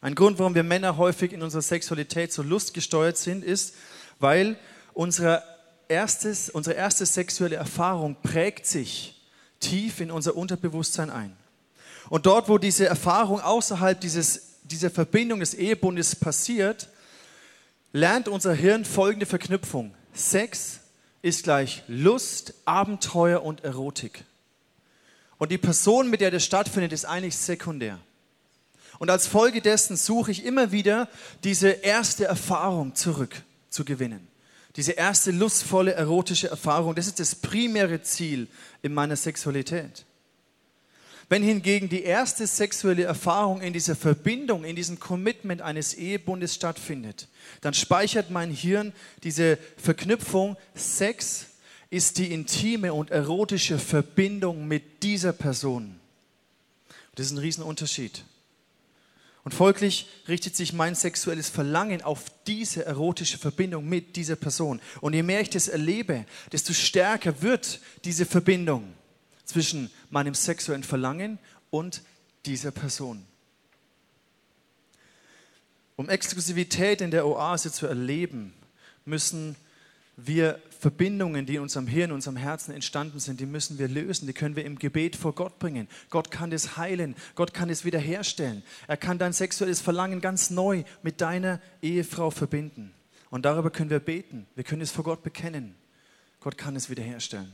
Ein 0.01 0.15
Grund, 0.15 0.39
warum 0.39 0.55
wir 0.55 0.63
Männer 0.63 0.97
häufig 0.97 1.33
in 1.33 1.43
unserer 1.43 1.63
Sexualität 1.63 2.33
so 2.33 2.43
lustgesteuert 2.43 3.17
sind, 3.17 3.45
ist, 3.45 3.75
weil 4.21 4.59
unsere, 4.95 5.43
erstes, 5.89 6.49
unsere 6.49 6.77
erste 6.77 7.05
sexuelle 7.05 7.57
Erfahrung 7.57 8.17
prägt 8.23 8.67
sich 8.67 9.21
tief 9.61 10.01
in 10.01 10.11
unser 10.11 10.37
Unterbewusstsein 10.37 11.11
ein. 11.11 11.37
Und 12.09 12.27
dort, 12.27 12.49
wo 12.49 12.57
diese 12.57 12.87
Erfahrung 12.87 13.41
außerhalb 13.41 14.01
dieses, 14.01 14.61
dieser 14.63 14.91
Verbindung 14.91 15.41
des 15.41 15.55
Ehebundes 15.55 16.15
passiert, 16.15 16.89
lernt 17.93 18.29
unser 18.29 18.55
Hirn 18.55 18.85
folgende 18.85 19.27
Verknüpfung. 19.27 19.95
Sex 20.15 20.81
ist 21.23 21.45
gleich 21.45 21.83
Lust, 21.89 22.55
Abenteuer 22.65 23.43
und 23.43 23.65
Erotik. 23.65 24.25
Und 25.39 25.51
die 25.51 25.59
Person, 25.59 26.09
mit 26.11 26.21
der 26.21 26.31
das 26.31 26.45
stattfindet, 26.45 26.93
ist 26.93 27.05
eigentlich 27.05 27.37
sekundär. 27.37 27.99
Und 28.99 29.11
als 29.11 29.27
Folge 29.27 29.61
dessen 29.61 29.97
suche 29.97 30.31
ich 30.31 30.45
immer 30.45 30.73
wieder 30.73 31.09
diese 31.45 31.69
erste 31.69 32.25
Erfahrung 32.25 32.95
zurück 32.95 33.43
zu 33.69 33.85
gewinnen. 33.85 34.29
Diese 34.77 34.93
erste 34.93 35.31
lustvolle, 35.31 35.95
erotische 35.95 36.49
Erfahrung, 36.49 36.95
das 36.95 37.07
ist 37.07 37.21
das 37.21 37.35
primäre 37.35 38.03
Ziel 38.03 38.49
in 38.83 38.95
meiner 38.95 39.17
Sexualität. 39.17 40.05
Wenn 41.29 41.43
hingegen 41.43 41.89
die 41.89 42.05
erste 42.05 42.47
sexuelle 42.47 43.03
Erfahrung 43.03 43.61
in 43.61 43.73
dieser 43.73 43.97
Verbindung, 43.97 44.65
in 44.65 44.77
diesem 44.77 45.01
Commitment 45.01 45.61
eines 45.61 45.95
Ehebundes 45.95 46.55
stattfindet, 46.55 47.27
dann 47.63 47.75
speichert 47.75 48.31
mein 48.31 48.51
Hirn 48.53 48.93
diese 49.25 49.59
Verknüpfung, 49.77 50.57
Sex 50.77 51.47
ist 51.91 52.19
die 52.19 52.33
intime 52.33 52.93
und 52.93 53.11
erotische 53.11 53.79
Verbindung 53.79 54.69
mit 54.69 55.03
dieser 55.03 55.33
Person. 55.33 55.99
Das 57.17 57.27
ist 57.27 57.33
ein 57.33 57.39
Riesenunterschied. 57.39 58.25
Und 59.43 59.53
folglich 59.53 60.09
richtet 60.29 60.55
sich 60.55 60.73
mein 60.73 60.95
sexuelles 60.95 61.49
Verlangen 61.49 62.03
auf 62.03 62.25
diese 62.47 62.85
erotische 62.85 63.39
Verbindung 63.39 63.89
mit 63.89 64.17
dieser 64.17 64.37
Person. 64.37 64.81
Und 65.01 65.15
je 65.15 65.23
mehr 65.23 65.41
ich 65.41 65.51
das 65.51 65.69
erlebe, 65.69 66.25
desto 66.53 66.73
stärker 66.73 67.43
wird 67.43 67.81
diese 68.05 68.27
Verbindung 68.27 68.93
zwischen 69.47 69.91
meinem 70.11 70.35
sexuellen 70.35 70.85
Verlangen 70.85 71.39
und 71.71 72.03
dieser 72.45 72.71
Person. 72.71 73.25
Um 75.97 76.11
Exklusivität 76.11 77.01
in 77.01 77.11
der 77.11 77.27
Oase 77.27 77.73
zu 77.73 77.87
erleben, 77.87 78.53
müssen 79.07 79.57
wir 80.17 80.61
Verbindungen, 80.79 81.47
die 81.47 81.57
in 81.57 81.63
unserem 81.63 81.87
Hirn, 81.87 82.11
in 82.11 82.17
unserem 82.17 82.37
Herzen 82.37 82.75
entstanden 82.75 83.19
sind, 83.19 83.41
die 83.41 83.47
müssen 83.47 83.79
wir 83.79 83.89
lösen. 83.89 84.27
Die 84.27 84.33
können 84.33 84.57
wir 84.57 84.65
im 84.65 84.79
Gebet 84.79 85.17
vor 85.17 85.35
Gott 85.35 85.59
bringen. 85.59 85.89
Gott 86.11 86.31
kann 86.31 86.51
das 86.51 86.77
heilen. 86.77 87.17
Gott 87.35 87.55
kann 87.55 87.71
es 87.71 87.85
wiederherstellen. 87.85 88.63
Er 88.87 88.97
kann 88.97 89.19
dein 89.19 89.33
sexuelles 89.33 89.81
Verlangen 89.81 90.21
ganz 90.21 90.51
neu 90.51 90.85
mit 91.03 91.21
deiner 91.21 91.61
Ehefrau 91.83 92.31
verbinden. 92.31 92.93
Und 93.31 93.45
darüber 93.45 93.71
können 93.71 93.91
wir 93.91 94.01
beten. 94.01 94.47
Wir 94.55 94.65
können 94.65 94.83
es 94.83 94.91
vor 94.91 95.05
Gott 95.05 95.23
bekennen. 95.23 95.75
Gott 96.41 96.57
kann 96.57 96.77
es 96.77 96.89
wiederherstellen. 96.91 97.53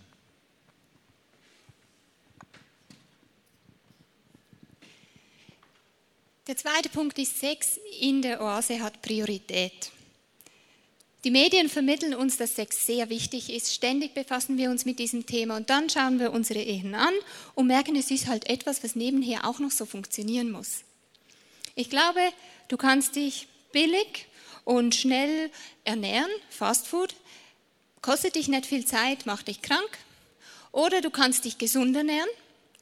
Der 6.49 6.57
zweite 6.57 6.89
Punkt 6.89 7.21
ist, 7.21 7.39
Sex 7.39 7.79
in 8.01 8.21
der 8.21 8.41
Oase 8.41 8.83
hat 8.83 9.01
Priorität. 9.01 9.93
Die 11.23 11.31
Medien 11.31 11.69
vermitteln 11.69 12.15
uns, 12.15 12.37
dass 12.37 12.57
Sex 12.57 12.85
sehr 12.85 13.09
wichtig 13.11 13.49
ist. 13.49 13.73
Ständig 13.73 14.13
befassen 14.13 14.59
wir 14.59 14.69
uns 14.69 14.85
mit 14.85 14.99
diesem 14.99 15.25
Thema 15.25 15.57
und 15.57 15.71
dann 15.71 15.89
schauen 15.89 16.19
wir 16.19 16.33
unsere 16.33 16.61
Ehen 16.61 16.97
an 16.97 17.15
und 17.55 17.69
merken, 17.69 17.95
es 17.95 18.11
ist 18.11 18.27
halt 18.27 18.51
etwas, 18.51 18.83
was 18.83 18.97
nebenher 18.97 19.47
auch 19.47 19.61
noch 19.61 19.71
so 19.71 19.87
funktionieren 19.87 20.51
muss. 20.51 20.81
Ich 21.77 21.91
glaube, 21.91 22.21
du 22.67 22.77
kannst 22.77 23.15
dich 23.15 23.47
billig 23.71 24.27
und 24.65 24.97
schnell 24.97 25.49
ernähren, 25.85 26.31
Fastfood, 26.51 27.15
kostet 28.01 28.35
dich 28.35 28.49
nicht 28.49 28.67
viel 28.67 28.85
Zeit, 28.85 29.27
macht 29.27 29.47
dich 29.47 29.63
krank. 29.63 29.99
Oder 30.73 31.03
du 31.03 31.11
kannst 31.11 31.45
dich 31.45 31.59
gesund 31.59 31.95
ernähren, 31.95 32.29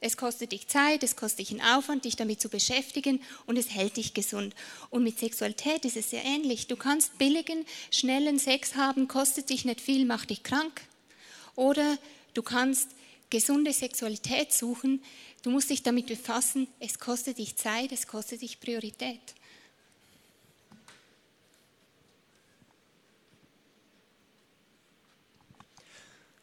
es 0.03 0.17
kostet 0.17 0.51
dich 0.51 0.67
Zeit, 0.67 1.03
es 1.03 1.15
kostet 1.15 1.39
dich 1.39 1.51
einen 1.51 1.61
Aufwand, 1.61 2.05
dich 2.05 2.15
damit 2.15 2.41
zu 2.41 2.49
beschäftigen 2.49 3.21
und 3.45 3.55
es 3.55 3.69
hält 3.69 3.97
dich 3.97 4.15
gesund. 4.15 4.55
Und 4.89 5.03
mit 5.03 5.19
Sexualität 5.19 5.85
ist 5.85 5.95
es 5.95 6.09
sehr 6.09 6.25
ähnlich. 6.25 6.65
Du 6.65 6.75
kannst 6.75 7.19
billigen, 7.19 7.65
schnellen 7.91 8.39
Sex 8.39 8.75
haben, 8.75 9.07
kostet 9.07 9.51
dich 9.51 9.63
nicht 9.63 9.79
viel, 9.79 10.05
macht 10.05 10.31
dich 10.31 10.41
krank. 10.41 10.81
Oder 11.55 11.99
du 12.33 12.41
kannst 12.41 12.89
gesunde 13.29 13.71
Sexualität 13.73 14.51
suchen, 14.51 15.03
du 15.43 15.51
musst 15.51 15.69
dich 15.69 15.83
damit 15.83 16.07
befassen, 16.07 16.67
es 16.79 16.97
kostet 16.97 17.37
dich 17.37 17.55
Zeit, 17.55 17.91
es 17.91 18.07
kostet 18.07 18.41
dich 18.41 18.59
Priorität. 18.59 19.35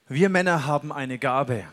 Wir 0.07 0.29
Männer 0.29 0.65
haben 0.65 0.93
eine 0.93 1.19
Gabe. 1.19 1.67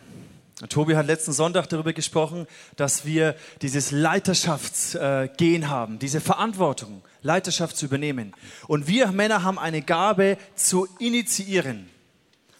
Tobi 0.69 0.95
hat 0.95 1.05
letzten 1.05 1.33
Sonntag 1.33 1.67
darüber 1.67 1.91
gesprochen, 1.91 2.47
dass 2.77 3.03
wir 3.03 3.35
dieses 3.61 3.91
Leiterschaftsgehen 3.91 5.69
haben, 5.69 5.99
diese 5.99 6.21
Verantwortung, 6.21 7.01
Leiterschaft 7.21 7.75
zu 7.75 7.85
übernehmen. 7.85 8.33
Und 8.67 8.87
wir 8.87 9.11
Männer 9.11 9.43
haben 9.43 9.59
eine 9.59 9.81
Gabe 9.81 10.37
zu 10.55 10.87
initiieren. 10.99 11.89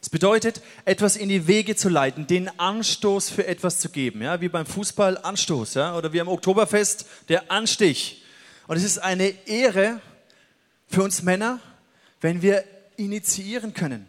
Das 0.02 0.10
bedeutet, 0.10 0.62
etwas 0.84 1.16
in 1.16 1.30
die 1.30 1.48
Wege 1.48 1.78
zu 1.78 1.88
leiten, 1.88 2.28
den 2.28 2.60
Anstoß 2.60 3.30
für 3.30 3.48
etwas 3.48 3.80
zu 3.80 3.90
geben, 3.90 4.22
ja, 4.22 4.42
wie 4.42 4.50
beim 4.50 4.66
Fußball 4.66 5.18
Anstoß, 5.18 5.76
ja, 5.76 5.98
oder 5.98 6.12
wie 6.12 6.22
am 6.22 6.28
Oktoberfest 6.28 7.08
der 7.30 7.50
Anstich. 7.50 8.24
Und 8.68 8.76
es 8.76 8.84
ist 8.84 9.00
eine 9.00 9.30
Ehre 9.48 10.02
für 10.88 11.02
uns 11.02 11.24
Männer, 11.24 11.60
wenn 12.20 12.42
wir 12.42 12.66
initiieren 12.98 13.74
können. 13.74 14.06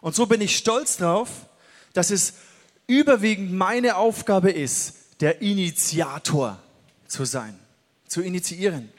Und 0.00 0.14
so 0.14 0.26
bin 0.26 0.40
ich 0.40 0.56
stolz 0.56 0.96
drauf, 0.96 1.28
dass 1.92 2.10
es 2.10 2.34
überwiegend 2.86 3.52
meine 3.52 3.96
Aufgabe 3.96 4.50
ist, 4.50 4.94
der 5.20 5.42
Initiator 5.42 6.60
zu 7.06 7.24
sein, 7.24 7.58
zu 8.06 8.22
initiieren. 8.22 8.90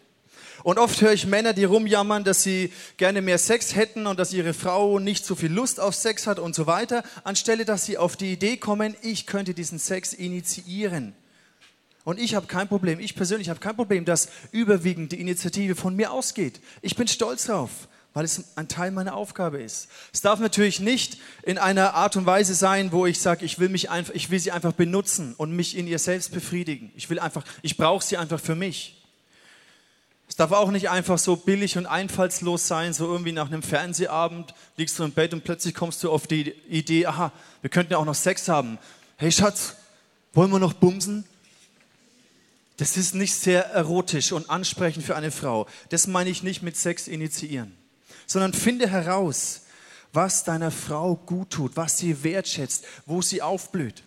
Und 0.63 0.79
oft 0.79 0.99
höre 1.01 1.13
ich 1.13 1.27
Männer, 1.27 1.53
die 1.53 1.63
rumjammern, 1.63 2.23
dass 2.23 2.41
sie 2.41 2.73
gerne 2.97 3.21
mehr 3.21 3.37
Sex 3.37 3.75
hätten 3.75 4.07
und 4.07 4.17
dass 4.17 4.33
ihre 4.33 4.55
Frau 4.55 4.97
nicht 4.97 5.23
so 5.23 5.35
viel 5.35 5.51
Lust 5.51 5.79
auf 5.79 5.93
Sex 5.93 6.25
hat 6.25 6.39
und 6.39 6.55
so 6.55 6.65
weiter, 6.65 7.03
anstelle 7.23 7.65
dass 7.65 7.85
sie 7.85 7.99
auf 7.99 8.15
die 8.17 8.33
Idee 8.33 8.57
kommen, 8.57 8.95
ich 9.03 9.27
könnte 9.27 9.53
diesen 9.53 9.77
Sex 9.77 10.13
initiieren. 10.13 11.13
Und 12.03 12.19
ich 12.19 12.33
habe 12.33 12.47
kein 12.47 12.67
Problem, 12.67 12.99
ich 12.99 13.15
persönlich 13.15 13.49
habe 13.49 13.59
kein 13.59 13.75
Problem, 13.75 14.05
dass 14.05 14.29
überwiegend 14.51 15.11
die 15.11 15.21
Initiative 15.21 15.75
von 15.75 15.95
mir 15.95 16.11
ausgeht. 16.11 16.59
Ich 16.81 16.95
bin 16.95 17.07
stolz 17.07 17.45
drauf 17.45 17.87
weil 18.15 18.23
es 18.23 18.55
ein 18.55 18.69
Teil 18.69 18.91
meiner 18.91 19.13
Aufgabe 19.13 19.61
ist. 19.61 19.89
Es 20.13 20.21
darf 20.21 20.39
natürlich 20.39 20.79
nicht 20.79 21.17
in 21.43 21.57
einer 21.57 21.95
Art 21.95 22.15
und 22.15 22.25
Weise 22.25 22.55
sein, 22.55 22.93
wo 22.93 23.05
ich 23.05 23.19
sage, 23.19 23.43
ich 23.43 23.59
will 23.59 23.67
mich 23.67 23.89
einfach, 23.89 24.13
ich 24.15 24.29
will 24.29 24.39
sie 24.39 24.53
einfach 24.53 24.71
benutzen 24.71 25.35
und 25.37 25.51
mich 25.51 25.77
in 25.77 25.85
ihr 25.85 25.99
selbst 25.99 26.31
befriedigen. 26.31 26.93
Ich 26.95 27.09
will 27.09 27.19
einfach, 27.19 27.43
ich 27.61 27.75
brauche 27.75 28.03
sie 28.03 28.15
einfach 28.15 28.39
für 28.39 28.55
mich. 28.55 29.03
Es 30.29 30.37
darf 30.37 30.53
auch 30.53 30.71
nicht 30.71 30.89
einfach 30.89 31.17
so 31.17 31.35
billig 31.35 31.77
und 31.77 31.87
einfallslos 31.87 32.69
sein, 32.69 32.93
so 32.93 33.05
irgendwie 33.05 33.33
nach 33.33 33.47
einem 33.47 33.61
Fernsehabend 33.61 34.55
liegst 34.77 34.97
du 34.97 35.03
im 35.03 35.11
Bett 35.11 35.33
und 35.33 35.43
plötzlich 35.43 35.75
kommst 35.75 36.01
du 36.01 36.09
auf 36.09 36.25
die 36.25 36.51
Idee, 36.69 37.07
aha, 37.07 37.33
wir 37.59 37.69
könnten 37.69 37.91
ja 37.91 37.97
auch 37.97 38.05
noch 38.05 38.15
Sex 38.15 38.47
haben. 38.47 38.79
Hey 39.17 39.31
Schatz, 39.33 39.75
wollen 40.31 40.51
wir 40.51 40.59
noch 40.59 40.73
bumsen? 40.73 41.25
Das 42.77 42.95
ist 42.95 43.13
nicht 43.13 43.35
sehr 43.35 43.71
erotisch 43.71 44.31
und 44.31 44.49
ansprechend 44.49 45.03
für 45.03 45.17
eine 45.17 45.31
Frau. 45.31 45.67
Das 45.89 46.07
meine 46.07 46.29
ich 46.29 46.43
nicht 46.43 46.63
mit 46.63 46.77
Sex 46.77 47.09
initiieren 47.09 47.75
sondern 48.27 48.53
finde 48.53 48.87
heraus, 48.89 49.61
was 50.13 50.43
deiner 50.43 50.71
Frau 50.71 51.15
gut 51.15 51.51
tut, 51.51 51.75
was 51.75 51.97
sie 51.97 52.23
wertschätzt, 52.23 52.85
wo 53.05 53.21
sie 53.21 53.41
aufblüht. 53.41 54.03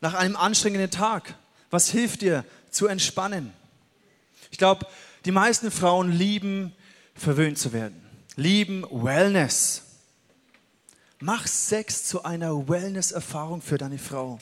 Nach 0.00 0.14
einem 0.14 0.36
anstrengenden 0.36 0.90
Tag, 0.90 1.34
was 1.70 1.88
hilft 1.88 2.22
dir 2.22 2.44
zu 2.70 2.86
entspannen? 2.86 3.52
Ich 4.50 4.58
glaube, 4.58 4.86
die 5.24 5.30
meisten 5.30 5.70
Frauen 5.70 6.12
lieben, 6.12 6.74
verwöhnt 7.14 7.58
zu 7.58 7.72
werden, 7.72 8.00
lieben 8.36 8.84
Wellness. 8.90 9.82
Mach 11.20 11.46
Sex 11.46 12.04
zu 12.04 12.24
einer 12.24 12.68
Wellness-Erfahrung 12.68 13.62
für 13.62 13.78
deine 13.78 13.98
Frau. 13.98 14.38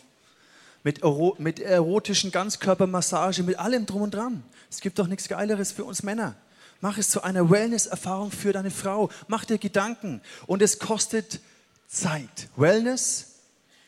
Mit, 0.83 1.03
mit 1.39 1.61
erotischen 1.61 2.31
Ganzkörpermassage, 2.31 3.43
mit 3.43 3.59
allem 3.59 3.85
drum 3.85 4.03
und 4.03 4.15
dran. 4.15 4.43
Es 4.71 4.81
gibt 4.81 4.99
doch 4.99 5.07
nichts 5.07 5.29
Geileres 5.29 5.73
für 5.73 5.85
uns 5.85 6.03
Männer. 6.03 6.37
Mach 6.81 6.97
es 6.97 7.11
zu 7.11 7.23
einer 7.23 7.51
Wellness-Erfahrung 7.51 8.31
für 8.31 8.53
deine 8.53 8.71
Frau. 8.71 9.11
Mach 9.29 9.45
dir 9.45 9.59
Gedanken. 9.59 10.23
Und 10.47 10.63
es 10.63 10.79
kostet 10.79 11.41
Zeit. 11.87 12.49
Wellness 12.57 13.35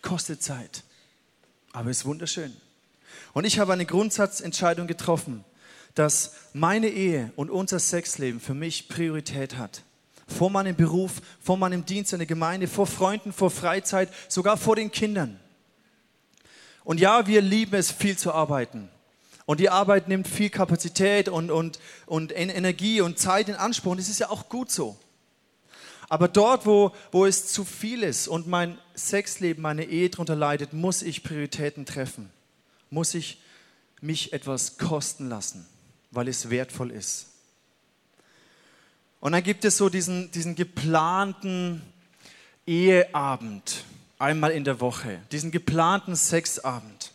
kostet 0.02 0.42
Zeit. 0.42 0.82
Aber 1.72 1.90
es 1.90 1.98
ist 1.98 2.04
wunderschön. 2.04 2.54
Und 3.32 3.46
ich 3.46 3.58
habe 3.58 3.72
eine 3.72 3.86
Grundsatzentscheidung 3.86 4.86
getroffen, 4.86 5.44
dass 5.94 6.34
meine 6.52 6.88
Ehe 6.88 7.32
und 7.36 7.50
unser 7.50 7.78
Sexleben 7.78 8.40
für 8.40 8.54
mich 8.54 8.88
Priorität 8.88 9.56
hat. 9.56 9.82
Vor 10.26 10.50
meinem 10.50 10.76
Beruf, 10.76 11.22
vor 11.40 11.56
meinem 11.56 11.84
Dienst 11.84 12.12
in 12.12 12.18
der 12.18 12.26
Gemeinde, 12.26 12.68
vor 12.68 12.86
Freunden, 12.86 13.32
vor 13.32 13.50
Freizeit, 13.50 14.10
sogar 14.28 14.56
vor 14.56 14.76
den 14.76 14.90
Kindern. 14.90 15.38
Und 16.84 17.00
ja, 17.00 17.26
wir 17.26 17.40
lieben 17.40 17.74
es, 17.74 17.90
viel 17.90 18.18
zu 18.18 18.32
arbeiten. 18.32 18.88
Und 19.44 19.60
die 19.60 19.70
Arbeit 19.70 20.08
nimmt 20.08 20.28
viel 20.28 20.50
Kapazität 20.50 21.28
und, 21.28 21.50
und, 21.50 21.78
und 22.06 22.32
Energie 22.34 23.00
und 23.00 23.18
Zeit 23.18 23.48
in 23.48 23.54
Anspruch. 23.54 23.92
Und 23.92 24.00
das 24.00 24.08
ist 24.08 24.20
ja 24.20 24.30
auch 24.30 24.48
gut 24.48 24.70
so. 24.70 24.96
Aber 26.08 26.28
dort, 26.28 26.66
wo, 26.66 26.92
wo 27.10 27.24
es 27.24 27.46
zu 27.48 27.64
viel 27.64 28.02
ist 28.02 28.28
und 28.28 28.46
mein 28.46 28.78
Sexleben, 28.94 29.62
meine 29.62 29.84
Ehe 29.84 30.10
darunter 30.10 30.36
leidet, 30.36 30.74
muss 30.74 31.02
ich 31.02 31.22
Prioritäten 31.22 31.86
treffen. 31.86 32.30
Muss 32.90 33.14
ich 33.14 33.40
mich 34.02 34.32
etwas 34.32 34.76
kosten 34.76 35.28
lassen, 35.28 35.66
weil 36.10 36.28
es 36.28 36.50
wertvoll 36.50 36.90
ist. 36.90 37.28
Und 39.20 39.32
dann 39.32 39.42
gibt 39.42 39.64
es 39.64 39.78
so 39.78 39.88
diesen, 39.88 40.30
diesen 40.32 40.56
geplanten 40.56 41.80
Eheabend, 42.66 43.84
einmal 44.18 44.50
in 44.50 44.64
der 44.64 44.80
Woche, 44.80 45.20
diesen 45.30 45.50
geplanten 45.50 46.14
Sexabend. 46.16 47.11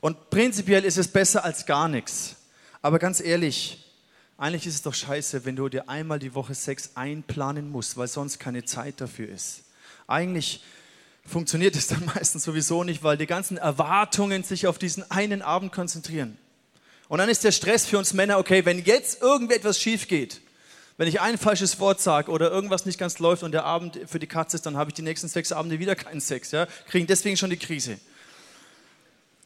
Und 0.00 0.30
prinzipiell 0.30 0.84
ist 0.84 0.98
es 0.98 1.08
besser 1.08 1.44
als 1.44 1.66
gar 1.66 1.88
nichts. 1.88 2.36
Aber 2.82 2.98
ganz 2.98 3.20
ehrlich, 3.20 3.84
eigentlich 4.38 4.66
ist 4.66 4.76
es 4.76 4.82
doch 4.82 4.94
scheiße, 4.94 5.44
wenn 5.44 5.56
du 5.56 5.68
dir 5.68 5.88
einmal 5.88 6.18
die 6.18 6.34
Woche 6.34 6.54
Sex 6.54 6.92
einplanen 6.94 7.70
musst, 7.70 7.98
weil 7.98 8.08
sonst 8.08 8.38
keine 8.38 8.64
Zeit 8.64 9.00
dafür 9.00 9.28
ist. 9.28 9.64
Eigentlich 10.06 10.62
funktioniert 11.26 11.76
es 11.76 11.86
dann 11.88 12.04
meistens 12.06 12.44
sowieso 12.44 12.82
nicht, 12.82 13.02
weil 13.02 13.18
die 13.18 13.26
ganzen 13.26 13.58
Erwartungen 13.58 14.42
sich 14.42 14.66
auf 14.66 14.78
diesen 14.78 15.10
einen 15.10 15.42
Abend 15.42 15.72
konzentrieren. 15.72 16.38
Und 17.08 17.18
dann 17.18 17.28
ist 17.28 17.44
der 17.44 17.52
Stress 17.52 17.84
für 17.84 17.98
uns 17.98 18.14
Männer, 18.14 18.38
okay, 18.38 18.64
wenn 18.64 18.82
jetzt 18.82 19.20
irgendetwas 19.20 19.78
schief 19.78 20.08
geht, 20.08 20.40
wenn 20.96 21.08
ich 21.08 21.20
ein 21.20 21.38
falsches 21.38 21.80
Wort 21.80 22.00
sage 22.00 22.30
oder 22.30 22.50
irgendwas 22.50 22.86
nicht 22.86 22.98
ganz 22.98 23.18
läuft 23.18 23.42
und 23.42 23.52
der 23.52 23.64
Abend 23.64 23.98
für 24.06 24.18
die 24.18 24.26
Katze 24.26 24.56
ist, 24.56 24.66
dann 24.66 24.76
habe 24.76 24.90
ich 24.90 24.94
die 24.94 25.02
nächsten 25.02 25.28
sechs 25.28 25.50
Abende 25.50 25.78
wieder 25.78 25.96
keinen 25.96 26.20
Sex, 26.20 26.50
ja, 26.52 26.66
kriegen 26.88 27.06
deswegen 27.06 27.36
schon 27.36 27.50
die 27.50 27.56
Krise. 27.56 27.98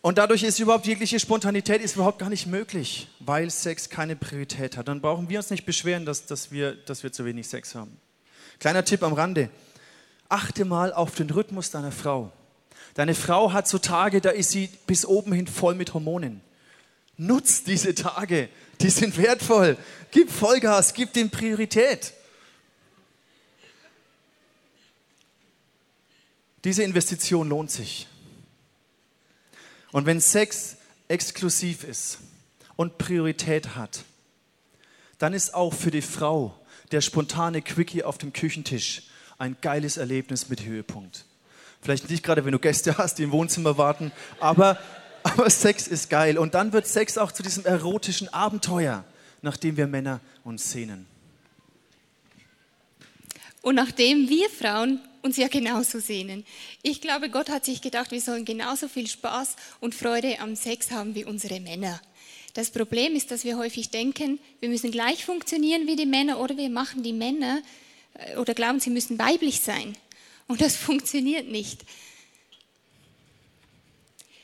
Und 0.05 0.19
dadurch 0.19 0.43
ist 0.43 0.61
überhaupt 0.61 0.85
jegliche 0.85 1.19
Spontanität 1.19 1.81
ist 1.81 1.95
überhaupt 1.95 2.19
gar 2.19 2.29
nicht 2.29 2.47
möglich, 2.47 3.09
weil 3.21 3.49
Sex 3.49 3.89
keine 3.89 4.17
Priorität 4.17 4.77
hat. 4.77 4.87
Dann 4.87 5.01
brauchen 5.01 5.31
wir 5.31 5.39
uns 5.39 5.49
nicht 5.49 5.65
beschweren, 5.65 6.05
dass, 6.05 6.27
dass, 6.27 6.53
wir, 6.53 6.75
dass 6.75 7.03
wir 7.03 7.11
zu 7.11 7.25
wenig 7.25 7.49
Sex 7.49 7.75
haben. 7.75 7.97
Kleiner 8.59 8.85
Tipp 8.85 9.03
am 9.03 9.15
Rande. 9.15 9.49
Achte 10.29 10.67
mal 10.67 10.93
auf 10.93 11.15
den 11.15 11.31
Rhythmus 11.31 11.71
deiner 11.71 11.91
Frau. 11.91 12.31
Deine 12.93 13.15
Frau 13.15 13.55
hat 13.55 13.67
so 13.67 13.79
Tage, 13.79 14.21
da 14.21 14.29
ist 14.29 14.51
sie 14.51 14.69
bis 14.87 15.07
oben 15.07 15.33
hin 15.33 15.47
voll 15.47 15.75
mit 15.75 15.95
Hormonen. 15.95 16.43
Nutz 17.17 17.65
diese 17.65 17.95
Tage, 17.95 18.51
die 18.83 18.91
sind 18.91 19.17
wertvoll. 19.17 19.79
Gib 20.11 20.31
Vollgas, 20.31 20.93
gib 20.93 21.15
dem 21.15 21.31
Priorität. 21.31 22.13
Diese 26.63 26.83
Investition 26.83 27.49
lohnt 27.49 27.71
sich. 27.71 28.07
Und 29.95 30.07
wenn 30.07 30.21
Sex 30.21 30.77
exklusiv 31.07 31.85
ist 31.85 32.19
und 32.75 32.99
Priorität 32.99 33.77
hat, 33.77 34.03
dann 35.19 35.33
ist 35.33 35.55
auch 35.55 35.73
für 35.73 35.93
die 35.93 36.03
Frau 36.03 36.59
der 36.91 37.01
spontane 37.01 37.63
Quickie 37.63 38.03
auf 38.03 38.19
dem 38.19 38.33
Küchentisch 38.33 39.03
ein 39.39 39.57
geiles 39.61 39.97
Erlebnis 39.97 40.49
mit 40.49 40.65
Höhepunkt. 40.65 41.27
Vielleicht 41.81 42.11
nicht 42.11 42.25
gerade, 42.25 42.45
wenn 42.45 42.51
du 42.51 42.59
Gäste 42.59 42.99
hast, 42.99 43.19
die 43.19 43.23
im 43.23 43.31
Wohnzimmer 43.31 43.79
warten, 43.79 44.11
aber, 44.41 44.81
aber 45.23 45.49
Sex 45.49 45.87
ist 45.87 46.11
geil. 46.11 46.39
Und 46.39 46.55
dann 46.55 46.73
wird 46.73 46.89
Sex 46.89 47.17
auch 47.17 47.31
zu 47.31 47.45
diesem 47.45 47.65
erotischen 47.65 48.29
Abenteuer, 48.35 49.05
nach 49.43 49.57
dem 49.57 49.77
wir 49.77 49.87
Männer 49.87 50.19
uns 50.43 50.73
sehnen. 50.73 51.07
Und 53.63 53.77
nachdem 53.77 54.29
wir 54.29 54.51
Frauen 54.51 54.99
uns 55.25 55.39
ja 55.39 55.49
genauso 55.49 56.01
sehnen. 56.01 56.45
Ich 56.83 57.01
glaube, 57.01 57.31
Gott 57.31 57.49
hat 57.49 57.65
sich 57.65 57.81
gedacht, 57.81 58.11
wir 58.11 58.21
sollen 58.21 58.45
genauso 58.45 58.89
viel 58.89 59.07
Spaß 59.07 59.57
und 59.81 59.95
Freude 59.95 60.39
am 60.39 60.55
Sex 60.55 60.91
haben 60.91 61.15
wie 61.15 61.25
unsere 61.25 61.61
Männer. 61.61 62.01
Das 62.53 62.71
Problem 62.71 63.17
ist, 63.17 63.31
dass 63.31 63.43
wir 63.43 63.57
häufig 63.57 63.89
denken, 63.89 64.39
wir 64.61 64.69
müssen 64.69 64.91
gleich 64.91 65.25
funktionieren 65.25 65.87
wie 65.87 65.97
die 65.97 66.07
Männer 66.07 66.39
oder 66.41 66.57
wir 66.59 66.69
machen 66.69 67.03
die 67.03 67.15
Männer 67.15 67.63
äh, 68.13 68.37
oder 68.37 68.53
glauben, 68.53 68.81
sie 68.81 68.91
müssen 68.91 69.19
weiblich 69.19 69.61
sein. 69.61 69.97
Und 70.47 70.61
das 70.61 70.77
funktioniert 70.89 71.49
nicht. 71.49 71.81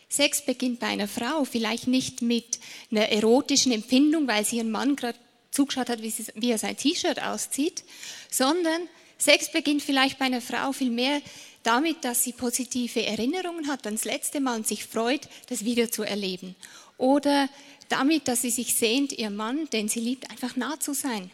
Sex 0.09 0.45
beginnt 0.45 0.81
bei 0.81 0.89
einer 0.89 1.07
Frau 1.07 1.45
vielleicht 1.45 1.89
nicht 1.89 2.23
mit 2.23 2.59
einer 2.91 3.11
erotischen 3.11 3.71
Empfindung, 3.71 4.27
weil 4.27 4.47
sie 4.47 4.57
ihren 4.57 4.71
Mann 4.71 4.97
gerade 4.97 5.19
zugeschaut 5.51 5.91
hat, 5.91 6.01
wie, 6.03 6.51
er 6.51 6.59
sein 6.59 6.77
T-Shirt 6.77 7.23
auszieht, 7.23 7.85
sondern 8.31 8.89
Sex 9.21 9.53
beginnt 9.53 9.83
vielleicht 9.83 10.19
bei 10.19 10.25
einer 10.25 10.41
Frau 10.41 10.73
viel 10.73 10.91
mehr 10.91 11.21
damit, 11.63 12.05
dass 12.05 12.25
sie 12.25 12.33
positive 12.33 13.05
Erinnerungen 13.05 13.69
hat 13.69 13.85
ans 13.85 14.05
letzte 14.05 14.41
Mal 14.41 14.57
und 14.57 14.67
sich 14.67 14.87
freut, 14.87 15.29
das 15.49 15.65
wieder 15.65 15.91
zu 15.91 16.03
erleben. 16.03 16.57
Oder 16.97 17.51
damit, 17.91 18.29
dass 18.29 18.43
sie 18.43 18.51
sich 18.51 18.75
sehnt, 18.75 19.13
ihr 19.13 19.31
Mann, 19.31 19.69
den 19.71 19.89
sie 19.89 20.01
liebt, 20.01 20.31
einfach 20.31 20.57
nah 20.57 20.81
zu 20.81 20.95
sein. 20.95 21.31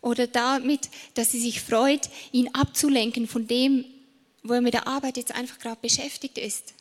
Oder 0.00 0.26
damit, 0.26 0.88
dass 1.12 1.32
sie 1.32 1.40
sich 1.40 1.60
freut, 1.60 2.08
ihn 2.32 2.48
abzulenken 2.54 3.28
von 3.28 3.46
dem, 3.46 3.84
wo 4.42 4.54
er 4.54 4.62
mit 4.62 4.72
der 4.72 4.86
Arbeit 4.86 5.18
jetzt 5.18 5.34
einfach 5.34 5.58
gerade 5.58 5.80
beschäftigt 5.82 6.38
ist. 6.38 6.72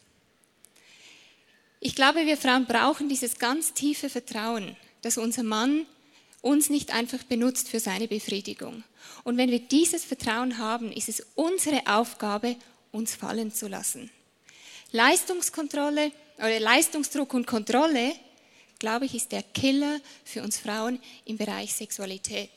Ich 1.81 1.95
glaube, 1.95 2.25
wir 2.25 2.37
Frauen 2.37 2.65
brauchen 2.65 3.09
dieses 3.09 3.39
ganz 3.39 3.73
tiefe 3.73 4.09
Vertrauen, 4.09 4.77
dass 5.01 5.17
unser 5.17 5.43
Mann 5.43 5.85
uns 6.41 6.69
nicht 6.69 6.93
einfach 6.93 7.23
benutzt 7.23 7.69
für 7.69 7.79
seine 7.79 8.07
Befriedigung. 8.07 8.83
Und 9.23 9.37
wenn 9.37 9.51
wir 9.51 9.59
dieses 9.59 10.05
Vertrauen 10.05 10.57
haben, 10.57 10.91
ist 10.91 11.09
es 11.09 11.25
unsere 11.35 11.85
Aufgabe, 11.87 12.55
uns 12.91 13.15
fallen 13.15 13.53
zu 13.53 13.67
lassen. 13.67 14.09
Leistungskontrolle 14.91 16.11
oder 16.37 16.59
Leistungsdruck 16.59 17.33
und 17.33 17.45
Kontrolle, 17.45 18.13
glaube 18.79 19.05
ich, 19.05 19.13
ist 19.13 19.31
der 19.31 19.43
Killer 19.43 19.99
für 20.23 20.41
uns 20.41 20.57
Frauen 20.57 20.99
im 21.25 21.37
Bereich 21.37 21.73
Sexualität. 21.73 22.49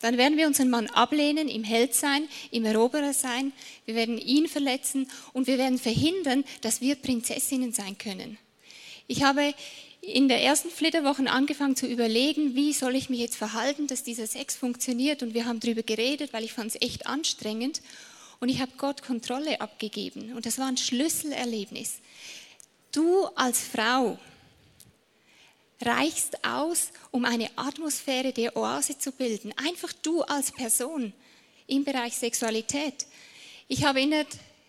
Dann 0.00 0.18
werden 0.18 0.36
wir 0.36 0.46
unseren 0.46 0.68
Mann 0.68 0.88
ablehnen, 0.88 1.48
im 1.48 1.64
Held 1.64 1.94
sein, 1.94 2.28
im 2.50 2.66
Eroberer 2.66 3.14
sein, 3.14 3.52
wir 3.86 3.94
werden 3.94 4.18
ihn 4.18 4.48
verletzen 4.48 5.10
und 5.32 5.46
wir 5.46 5.56
werden 5.56 5.78
verhindern, 5.78 6.44
dass 6.60 6.82
wir 6.82 6.96
Prinzessinnen 6.96 7.72
sein 7.72 7.96
können. 7.96 8.36
Ich 9.06 9.22
habe 9.22 9.54
in 10.06 10.28
der 10.28 10.42
ersten 10.42 10.70
Flitterwoche 10.70 11.28
angefangen 11.30 11.76
zu 11.76 11.86
überlegen, 11.86 12.54
wie 12.54 12.72
soll 12.72 12.94
ich 12.94 13.10
mich 13.10 13.20
jetzt 13.20 13.36
verhalten, 13.36 13.86
dass 13.86 14.02
dieser 14.02 14.26
Sex 14.26 14.54
funktioniert. 14.56 15.22
Und 15.22 15.34
wir 15.34 15.46
haben 15.46 15.60
darüber 15.60 15.82
geredet, 15.82 16.32
weil 16.32 16.44
ich 16.44 16.52
fand 16.52 16.74
es 16.74 16.82
echt 16.82 17.06
anstrengend. 17.06 17.80
Und 18.40 18.48
ich 18.48 18.60
habe 18.60 18.72
Gott 18.76 19.02
Kontrolle 19.02 19.60
abgegeben. 19.60 20.32
Und 20.34 20.46
das 20.46 20.58
war 20.58 20.66
ein 20.66 20.76
Schlüsselerlebnis. 20.76 22.00
Du 22.92 23.26
als 23.34 23.60
Frau 23.60 24.18
reichst 25.80 26.44
aus, 26.44 26.90
um 27.10 27.24
eine 27.24 27.50
Atmosphäre 27.56 28.32
der 28.32 28.56
Oase 28.56 28.98
zu 28.98 29.12
bilden. 29.12 29.52
Einfach 29.56 29.92
du 30.02 30.22
als 30.22 30.52
Person 30.52 31.12
im 31.66 31.84
Bereich 31.84 32.14
Sexualität. 32.16 33.06
Ich 33.68 33.84
habe 33.84 34.00
in 34.00 34.14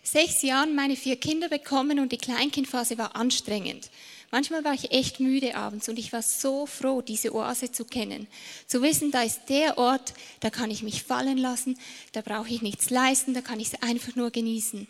sechs 0.04 0.42
Jahren 0.42 0.76
meine 0.76 0.96
vier 0.96 1.18
Kinder 1.18 1.50
bekommen 1.50 2.00
und 2.00 2.12
die 2.12 2.18
Kleinkindphase 2.18 2.98
war 2.98 3.16
anstrengend. 3.16 3.90
Manchmal 4.32 4.64
war 4.64 4.74
ich 4.74 4.92
echt 4.92 5.20
müde 5.20 5.56
abends 5.56 5.88
und 5.88 5.98
ich 5.98 6.12
war 6.12 6.22
so 6.22 6.66
froh, 6.66 7.02
diese 7.02 7.34
Oase 7.34 7.72
zu 7.72 7.86
kennen. 7.86 8.28
Zu 8.68 8.82
wissen, 8.82 9.12
da 9.12 9.24
ist 9.24 9.42
der 9.50 9.78
Ort, 9.78 10.14
da 10.40 10.50
kann 10.50 10.72
ich 10.72 10.84
mich 10.84 11.04
fallen 11.04 11.38
lassen, 11.38 11.78
da 12.12 12.22
brauche 12.22 12.50
ich 12.50 12.62
nichts 12.62 12.90
leisten, 12.90 13.34
da 13.34 13.42
kann 13.42 13.60
ich 13.60 13.74
es 13.74 13.82
einfach 13.82 14.16
nur 14.16 14.32
genießen. 14.32 14.88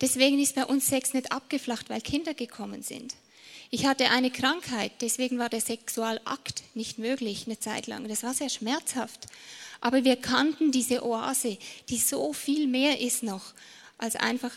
Deswegen 0.00 0.38
ist 0.38 0.54
bei 0.54 0.64
uns 0.64 0.86
Sex 0.86 1.14
nicht 1.14 1.32
abgeflacht, 1.32 1.88
weil 1.88 2.00
Kinder 2.00 2.34
gekommen 2.34 2.82
sind. 2.82 3.14
Ich 3.70 3.86
hatte 3.86 4.10
eine 4.10 4.30
Krankheit, 4.30 4.92
deswegen 5.00 5.38
war 5.38 5.48
der 5.48 5.60
Sexualakt 5.60 6.62
nicht 6.74 6.98
möglich 6.98 7.44
eine 7.46 7.58
Zeit 7.58 7.86
lang. 7.86 8.06
Das 8.08 8.22
war 8.22 8.34
sehr 8.34 8.48
schmerzhaft. 8.48 9.26
Aber 9.80 10.04
wir 10.04 10.16
kannten 10.16 10.72
diese 10.72 11.04
Oase, 11.04 11.58
die 11.88 11.98
so 11.98 12.32
viel 12.32 12.66
mehr 12.66 13.00
ist 13.00 13.22
noch 13.22 13.54
als 13.98 14.16
einfach 14.16 14.52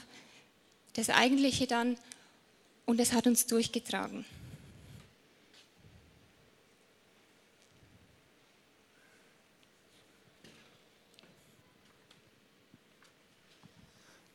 das 0.94 1.10
Eigentliche 1.10 1.68
dann 1.68 1.98
und 2.89 2.99
es 2.99 3.13
hat 3.13 3.28
uns 3.28 3.45
durchgetragen. 3.45 4.25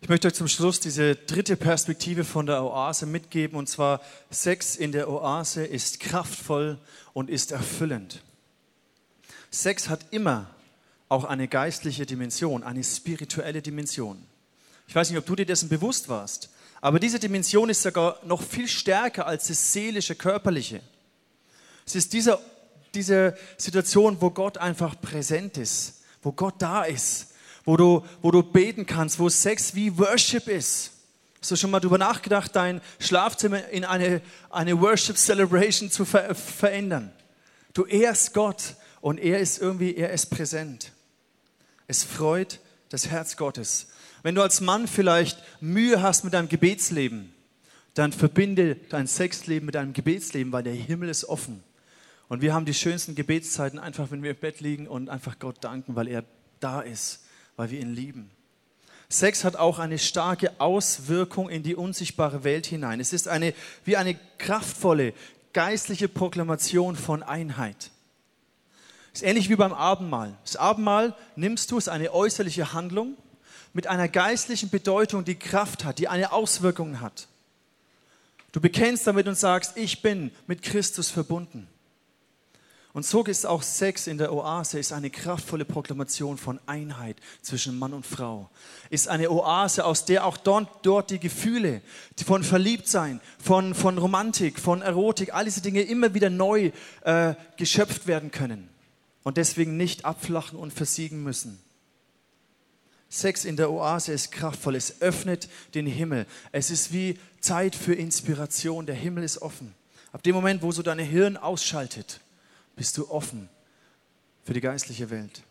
Ich 0.00 0.08
möchte 0.08 0.28
euch 0.28 0.34
zum 0.34 0.46
Schluss 0.46 0.78
diese 0.78 1.16
dritte 1.16 1.56
Perspektive 1.56 2.22
von 2.22 2.46
der 2.46 2.62
Oase 2.62 3.06
mitgeben, 3.06 3.58
und 3.58 3.68
zwar 3.68 4.00
Sex 4.30 4.76
in 4.76 4.92
der 4.92 5.10
Oase 5.10 5.64
ist 5.64 5.98
kraftvoll 5.98 6.78
und 7.12 7.30
ist 7.30 7.50
erfüllend. 7.50 8.22
Sex 9.50 9.88
hat 9.88 10.12
immer 10.12 10.48
auch 11.08 11.24
eine 11.24 11.48
geistliche 11.48 12.06
Dimension, 12.06 12.62
eine 12.62 12.84
spirituelle 12.84 13.62
Dimension. 13.62 14.22
Ich 14.86 14.94
weiß 14.94 15.10
nicht, 15.10 15.18
ob 15.18 15.26
du 15.26 15.34
dir 15.34 15.46
dessen 15.46 15.68
bewusst 15.68 16.08
warst, 16.08 16.50
aber 16.84 17.00
diese 17.00 17.18
Dimension 17.18 17.70
ist 17.70 17.80
sogar 17.80 18.18
noch 18.24 18.42
viel 18.42 18.68
stärker 18.68 19.26
als 19.26 19.46
das 19.46 19.72
seelische, 19.72 20.14
körperliche. 20.14 20.82
Es 21.86 21.94
ist 21.94 22.12
diese, 22.12 22.38
diese 22.92 23.38
Situation, 23.56 24.20
wo 24.20 24.28
Gott 24.28 24.58
einfach 24.58 25.00
präsent 25.00 25.56
ist, 25.56 26.02
wo 26.20 26.30
Gott 26.32 26.56
da 26.58 26.82
ist, 26.82 27.28
wo 27.64 27.78
du, 27.78 28.04
wo 28.20 28.30
du 28.30 28.42
beten 28.42 28.84
kannst, 28.84 29.18
wo 29.18 29.30
Sex 29.30 29.74
wie 29.74 29.96
Worship 29.96 30.46
ist. 30.46 30.90
Hast 31.40 31.52
du 31.52 31.56
schon 31.56 31.70
mal 31.70 31.80
darüber 31.80 31.96
nachgedacht, 31.96 32.54
dein 32.54 32.82
Schlafzimmer 32.98 33.66
in 33.70 33.86
eine, 33.86 34.20
eine 34.50 34.78
Worship 34.78 35.16
Celebration 35.16 35.90
zu 35.90 36.04
ver 36.04 36.34
verändern? 36.34 37.10
Du 37.72 37.86
ehrst 37.86 38.34
Gott 38.34 38.74
und 39.00 39.16
er 39.16 39.38
ist 39.38 39.56
irgendwie, 39.56 39.96
er 39.96 40.12
ist 40.12 40.26
präsent. 40.26 40.92
Es 41.86 42.04
freut 42.04 42.60
das 42.90 43.08
Herz 43.08 43.38
Gottes. 43.38 43.86
Wenn 44.24 44.34
du 44.34 44.40
als 44.40 44.62
Mann 44.62 44.88
vielleicht 44.88 45.38
Mühe 45.60 46.00
hast 46.00 46.24
mit 46.24 46.32
deinem 46.32 46.48
Gebetsleben, 46.48 47.34
dann 47.92 48.10
verbinde 48.10 48.76
dein 48.88 49.06
Sexleben 49.06 49.66
mit 49.66 49.74
deinem 49.74 49.92
Gebetsleben, 49.92 50.50
weil 50.50 50.62
der 50.62 50.72
Himmel 50.72 51.10
ist 51.10 51.26
offen. 51.26 51.62
Und 52.28 52.40
wir 52.40 52.54
haben 52.54 52.64
die 52.64 52.72
schönsten 52.72 53.14
Gebetszeiten 53.14 53.78
einfach, 53.78 54.10
wenn 54.10 54.22
wir 54.22 54.30
im 54.30 54.36
Bett 54.38 54.60
liegen 54.60 54.88
und 54.88 55.10
einfach 55.10 55.38
Gott 55.38 55.62
danken, 55.62 55.94
weil 55.94 56.08
er 56.08 56.24
da 56.58 56.80
ist, 56.80 57.20
weil 57.56 57.70
wir 57.70 57.78
ihn 57.78 57.94
lieben. 57.94 58.30
Sex 59.10 59.44
hat 59.44 59.56
auch 59.56 59.78
eine 59.78 59.98
starke 59.98 60.58
Auswirkung 60.58 61.50
in 61.50 61.62
die 61.62 61.74
unsichtbare 61.74 62.44
Welt 62.44 62.64
hinein. 62.64 63.00
Es 63.00 63.12
ist 63.12 63.28
eine, 63.28 63.52
wie 63.84 63.98
eine 63.98 64.18
kraftvolle, 64.38 65.12
geistliche 65.52 66.08
Proklamation 66.08 66.96
von 66.96 67.22
Einheit. 67.22 67.90
Ist 69.12 69.22
ähnlich 69.22 69.50
wie 69.50 69.56
beim 69.56 69.74
Abendmahl. 69.74 70.34
Das 70.44 70.56
Abendmahl 70.56 71.14
nimmst 71.36 71.70
du, 71.70 71.76
ist 71.76 71.90
eine 71.90 72.14
äußerliche 72.14 72.72
Handlung 72.72 73.18
mit 73.74 73.86
einer 73.86 74.08
geistlichen 74.08 74.70
Bedeutung, 74.70 75.24
die 75.24 75.34
Kraft 75.34 75.84
hat, 75.84 75.98
die 75.98 76.08
eine 76.08 76.32
Auswirkung 76.32 77.00
hat. 77.00 77.28
Du 78.52 78.60
bekennst 78.60 79.06
damit 79.06 79.26
und 79.26 79.36
sagst, 79.36 79.76
ich 79.76 80.00
bin 80.00 80.30
mit 80.46 80.62
Christus 80.62 81.10
verbunden. 81.10 81.66
Und 82.92 83.04
so 83.04 83.24
ist 83.24 83.44
auch 83.44 83.64
Sex 83.64 84.06
in 84.06 84.18
der 84.18 84.32
Oase, 84.32 84.78
ist 84.78 84.92
eine 84.92 85.10
kraftvolle 85.10 85.64
Proklamation 85.64 86.38
von 86.38 86.60
Einheit 86.64 87.16
zwischen 87.42 87.76
Mann 87.76 87.92
und 87.92 88.06
Frau. 88.06 88.48
Ist 88.88 89.08
eine 89.08 89.32
Oase, 89.32 89.84
aus 89.84 90.04
der 90.04 90.24
auch 90.24 90.36
dort, 90.36 90.86
dort 90.86 91.10
die 91.10 91.18
Gefühle 91.18 91.82
von 92.24 92.44
Verliebtsein, 92.44 93.20
von, 93.42 93.74
von 93.74 93.98
Romantik, 93.98 94.60
von 94.60 94.80
Erotik, 94.80 95.34
all 95.34 95.46
diese 95.46 95.60
Dinge 95.60 95.82
immer 95.82 96.14
wieder 96.14 96.30
neu 96.30 96.70
äh, 97.00 97.34
geschöpft 97.56 98.06
werden 98.06 98.30
können. 98.30 98.70
Und 99.24 99.38
deswegen 99.38 99.76
nicht 99.76 100.04
abflachen 100.04 100.56
und 100.56 100.72
versiegen 100.72 101.24
müssen. 101.24 101.58
Sex 103.14 103.44
in 103.44 103.56
der 103.56 103.70
Oase 103.70 104.12
ist 104.12 104.32
kraftvoll, 104.32 104.74
es 104.74 105.00
öffnet 105.00 105.48
den 105.74 105.86
Himmel. 105.86 106.26
Es 106.50 106.70
ist 106.70 106.92
wie 106.92 107.16
Zeit 107.38 107.76
für 107.76 107.94
Inspiration, 107.94 108.86
der 108.86 108.96
Himmel 108.96 109.22
ist 109.22 109.40
offen. 109.40 109.72
Ab 110.12 110.24
dem 110.24 110.34
Moment, 110.34 110.62
wo 110.62 110.72
so 110.72 110.82
dein 110.82 110.98
Hirn 110.98 111.36
ausschaltet, 111.36 112.20
bist 112.74 112.98
du 112.98 113.08
offen 113.08 113.48
für 114.42 114.52
die 114.52 114.60
geistliche 114.60 115.10
Welt. 115.10 115.42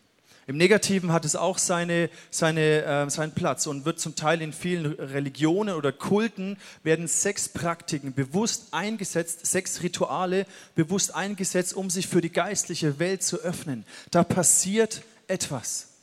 Im 0.46 0.58
Negativen 0.58 1.10
hat 1.10 1.24
es 1.24 1.36
auch 1.36 1.56
seine, 1.56 2.10
seine, 2.30 2.84
äh, 2.84 3.08
seinen 3.08 3.32
Platz 3.32 3.66
und 3.66 3.86
wird 3.86 3.98
zum 3.98 4.14
Teil 4.14 4.42
in 4.42 4.52
vielen 4.52 4.84
Religionen 4.84 5.74
oder 5.74 5.90
Kulten 5.90 6.58
werden 6.82 7.08
Sexpraktiken 7.08 8.12
bewusst 8.12 8.68
eingesetzt, 8.72 9.46
Sexrituale 9.46 10.44
bewusst 10.74 11.14
eingesetzt, 11.14 11.72
um 11.72 11.88
sich 11.88 12.08
für 12.08 12.20
die 12.20 12.32
geistliche 12.32 12.98
Welt 12.98 13.22
zu 13.22 13.38
öffnen. 13.38 13.86
Da 14.10 14.22
passiert 14.22 15.02
etwas. 15.28 15.93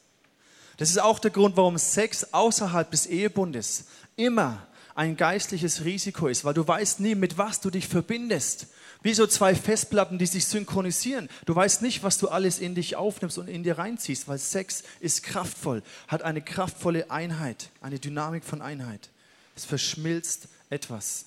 Das 0.77 0.89
ist 0.89 0.99
auch 0.99 1.19
der 1.19 1.31
Grund, 1.31 1.57
warum 1.57 1.77
Sex 1.77 2.33
außerhalb 2.33 2.89
des 2.89 3.05
Ehebundes 3.05 3.85
immer 4.15 4.67
ein 4.95 5.17
geistliches 5.17 5.83
Risiko 5.83 6.27
ist, 6.27 6.43
weil 6.43 6.53
du 6.53 6.67
weißt 6.67 6.99
nie, 6.99 7.15
mit 7.15 7.37
was 7.37 7.61
du 7.61 7.69
dich 7.69 7.87
verbindest. 7.87 8.67
Wie 9.03 9.13
so 9.13 9.25
zwei 9.25 9.55
Festplatten, 9.55 10.19
die 10.19 10.27
sich 10.27 10.45
synchronisieren. 10.45 11.27
Du 11.45 11.55
weißt 11.55 11.81
nicht, 11.81 12.03
was 12.03 12.19
du 12.19 12.29
alles 12.29 12.59
in 12.59 12.75
dich 12.75 12.95
aufnimmst 12.95 13.39
und 13.39 13.47
in 13.47 13.63
dir 13.63 13.79
reinziehst, 13.79 14.27
weil 14.27 14.37
Sex 14.37 14.83
ist 14.99 15.23
kraftvoll, 15.23 15.81
hat 16.07 16.21
eine 16.21 16.41
kraftvolle 16.41 17.09
Einheit, 17.09 17.69
eine 17.81 17.97
Dynamik 17.97 18.43
von 18.43 18.61
Einheit. 18.61 19.09
Es 19.55 19.65
verschmilzt 19.65 20.49
etwas. 20.69 21.25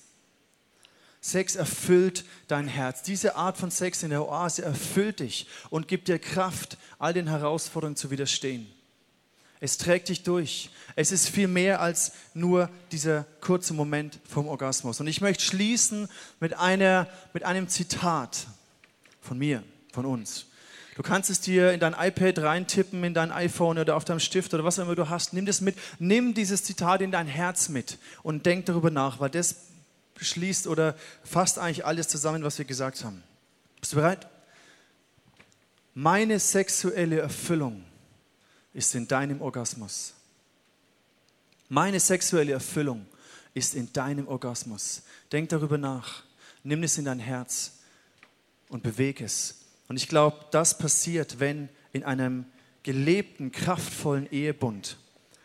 Sex 1.19 1.55
erfüllt 1.55 2.23
dein 2.47 2.67
Herz. 2.67 3.01
Diese 3.01 3.35
Art 3.35 3.57
von 3.57 3.71
Sex 3.71 4.03
in 4.03 4.11
der 4.11 4.25
Oase 4.25 4.61
erfüllt 4.61 5.19
dich 5.19 5.47
und 5.69 5.87
gibt 5.87 6.07
dir 6.07 6.19
Kraft, 6.19 6.77
all 6.97 7.13
den 7.13 7.27
Herausforderungen 7.27 7.95
zu 7.95 8.11
widerstehen. 8.11 8.67
Es 9.65 9.79
trägt 9.79 10.09
dich 10.09 10.21
durch. 10.21 10.69
Es 10.95 11.11
ist 11.11 11.27
viel 11.27 11.47
mehr 11.47 11.81
als 11.81 12.11
nur 12.35 12.69
dieser 12.91 13.25
kurze 13.41 13.73
Moment 13.73 14.19
vom 14.29 14.47
Orgasmus. 14.47 14.99
Und 14.99 15.07
ich 15.07 15.21
möchte 15.21 15.43
schließen 15.43 16.07
mit, 16.39 16.53
einer, 16.53 17.07
mit 17.33 17.43
einem 17.43 17.67
Zitat 17.67 18.45
von 19.21 19.39
mir, 19.39 19.63
von 19.91 20.05
uns. 20.05 20.45
Du 20.95 21.01
kannst 21.01 21.31
es 21.31 21.41
dir 21.41 21.73
in 21.73 21.79
dein 21.79 21.95
iPad 21.99 22.39
reintippen, 22.39 23.03
in 23.03 23.15
dein 23.15 23.31
iPhone 23.31 23.79
oder 23.79 23.95
auf 23.95 24.05
deinem 24.05 24.19
Stift 24.19 24.53
oder 24.53 24.63
was 24.63 24.77
auch 24.77 24.83
immer 24.83 24.95
du 24.95 25.09
hast. 25.09 25.33
Nimm 25.33 25.47
das 25.47 25.61
mit. 25.61 25.75
Nimm 25.97 26.35
dieses 26.35 26.63
Zitat 26.63 27.01
in 27.01 27.09
dein 27.09 27.25
Herz 27.25 27.67
mit 27.67 27.97
und 28.21 28.45
denk 28.45 28.67
darüber 28.67 28.91
nach, 28.91 29.19
weil 29.19 29.31
das 29.31 29.55
schließt 30.17 30.67
oder 30.67 30.95
fasst 31.23 31.57
eigentlich 31.57 31.85
alles 31.85 32.07
zusammen, 32.07 32.43
was 32.43 32.59
wir 32.59 32.65
gesagt 32.65 33.03
haben. 33.03 33.23
Bist 33.81 33.93
du 33.93 33.97
bereit? 33.97 34.27
Meine 35.95 36.39
sexuelle 36.39 37.19
Erfüllung 37.19 37.83
ist 38.75 38.93
in 38.93 39.07
deinem 39.07 39.41
Orgasmus. 39.41 40.13
Meine 41.69 41.99
sexuelle 41.99 42.51
Erfüllung 42.51 43.07
ist 43.53 43.73
in 43.73 43.91
deinem 43.93 44.27
Orgasmus. 44.27 45.03
Denk 45.31 45.49
darüber 45.49 45.77
nach. 45.77 46.23
Nimm 46.63 46.83
es 46.83 46.97
in 46.97 47.05
dein 47.05 47.19
Herz 47.19 47.79
und 48.67 48.83
bewege 48.83 49.23
es. 49.23 49.61
Und 49.87 49.95
ich 49.95 50.09
glaube, 50.09 50.45
das 50.51 50.77
passiert, 50.77 51.39
wenn 51.39 51.69
in 51.93 52.03
einem 52.03 52.45
gelebten, 52.83 53.51
kraftvollen 53.51 54.29
Ehebund 54.31 54.97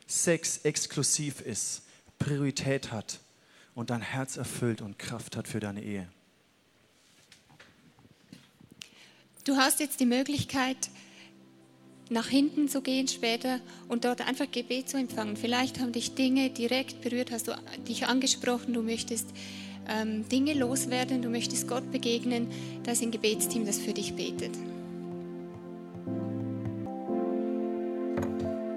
Sex 0.07 0.59
exklusiv 0.65 1.41
ist, 1.41 1.83
Priorität 2.19 2.91
hat 2.91 3.21
und 3.77 3.91
dein 3.91 4.03
Herz 4.03 4.37
erfüllt 4.39 4.83
und 4.83 4.99
Kraft 4.99 5.37
hat 5.37 5.47
für 5.47 5.61
deine 5.61 5.85
Ehe. 5.85 6.09
Du 9.45 9.57
hast 9.57 9.79
jetzt 9.79 10.01
die 10.01 10.07
Möglichkeit, 10.07 10.91
nach 12.11 12.27
hinten 12.27 12.69
zu 12.69 12.83
gehen 12.83 13.07
später 13.07 13.61
und 13.89 14.05
dort 14.05 14.27
einfach 14.27 14.51
Gebet 14.51 14.89
zu 14.89 14.99
empfangen. 14.99 15.37
Vielleicht 15.37 15.81
haben 15.81 15.93
dich 15.93 16.15
Dinge 16.15 16.51
direkt 16.51 17.01
berührt, 17.03 17.31
hast 17.31 17.47
du 17.49 17.53
dich 17.89 18.07
angesprochen, 18.07 18.75
du 18.75 18.83
möchtest 18.83 19.29
ähm, 19.89 20.29
Dinge 20.29 20.55
loswerden, 20.55 21.23
du 21.23 21.31
möchtest 21.31 21.69
Gott 21.69 21.91
begegnen. 21.93 22.49
Da 22.83 22.93
ist 22.93 23.03
ein 23.03 23.13
Gebetsteam, 23.13 23.65
das 23.65 23.79
für 23.79 23.93
dich 23.93 24.15
betet. 24.15 24.51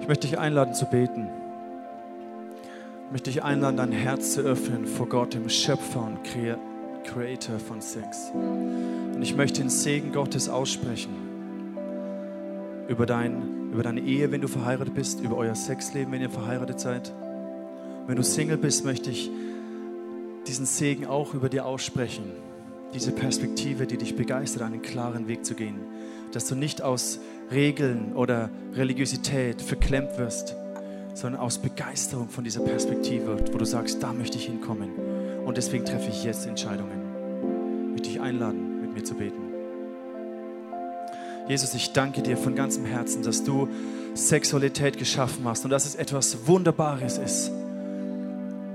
Ich 0.00 0.08
möchte 0.08 0.28
dich 0.28 0.38
einladen 0.38 0.74
zu 0.74 0.86
beten. 0.86 1.28
Ich 3.06 3.12
möchte 3.12 3.30
dich 3.30 3.42
einladen, 3.42 3.76
dein 3.76 3.92
Herz 3.92 4.34
zu 4.34 4.42
öffnen 4.42 4.86
vor 4.86 5.08
Gott, 5.08 5.34
dem 5.34 5.48
Schöpfer 5.48 6.04
und 6.04 6.18
Creator 7.04 7.58
von 7.58 7.80
Sex. 7.80 8.30
Und 8.32 9.22
ich 9.22 9.34
möchte 9.34 9.60
den 9.60 9.70
Segen 9.70 10.12
Gottes 10.12 10.48
aussprechen 10.48 11.23
über, 12.88 13.06
dein, 13.06 13.70
über 13.72 13.82
deine 13.82 14.00
Ehe, 14.00 14.30
wenn 14.32 14.40
du 14.40 14.48
verheiratet 14.48 14.94
bist, 14.94 15.20
über 15.20 15.36
euer 15.36 15.54
Sexleben, 15.54 16.12
wenn 16.12 16.20
ihr 16.20 16.30
verheiratet 16.30 16.80
seid. 16.80 17.12
Wenn 18.06 18.16
du 18.16 18.22
Single 18.22 18.58
bist, 18.58 18.84
möchte 18.84 19.10
ich 19.10 19.30
diesen 20.46 20.66
Segen 20.66 21.06
auch 21.06 21.34
über 21.34 21.48
dir 21.48 21.64
aussprechen. 21.64 22.24
Diese 22.92 23.12
Perspektive, 23.12 23.86
die 23.86 23.96
dich 23.96 24.14
begeistert, 24.14 24.62
einen 24.62 24.82
klaren 24.82 25.26
Weg 25.26 25.44
zu 25.44 25.54
gehen. 25.54 25.76
Dass 26.32 26.46
du 26.46 26.54
nicht 26.54 26.82
aus 26.82 27.18
Regeln 27.50 28.12
oder 28.14 28.50
Religiosität 28.74 29.62
verklemmt 29.62 30.18
wirst, 30.18 30.54
sondern 31.14 31.40
aus 31.40 31.58
Begeisterung 31.58 32.28
von 32.28 32.44
dieser 32.44 32.60
Perspektive, 32.60 33.38
wo 33.52 33.58
du 33.58 33.64
sagst, 33.64 34.02
da 34.02 34.12
möchte 34.12 34.36
ich 34.36 34.46
hinkommen. 34.46 34.90
Und 35.44 35.56
deswegen 35.56 35.84
treffe 35.84 36.10
ich 36.10 36.24
jetzt 36.24 36.46
Entscheidungen. 36.46 37.00
Ich 37.86 37.90
möchte 37.92 38.08
dich 38.10 38.20
einladen, 38.20 38.80
mit 38.82 38.94
mir 38.94 39.04
zu 39.04 39.14
beten. 39.14 39.43
Jesus, 41.46 41.74
ich 41.74 41.92
danke 41.92 42.22
dir 42.22 42.38
von 42.38 42.54
ganzem 42.54 42.86
Herzen, 42.86 43.22
dass 43.22 43.44
du 43.44 43.68
Sexualität 44.14 44.96
geschaffen 44.96 45.44
hast 45.44 45.64
und 45.64 45.70
dass 45.70 45.84
es 45.84 45.94
etwas 45.94 46.46
Wunderbares 46.46 47.18
ist, 47.18 47.50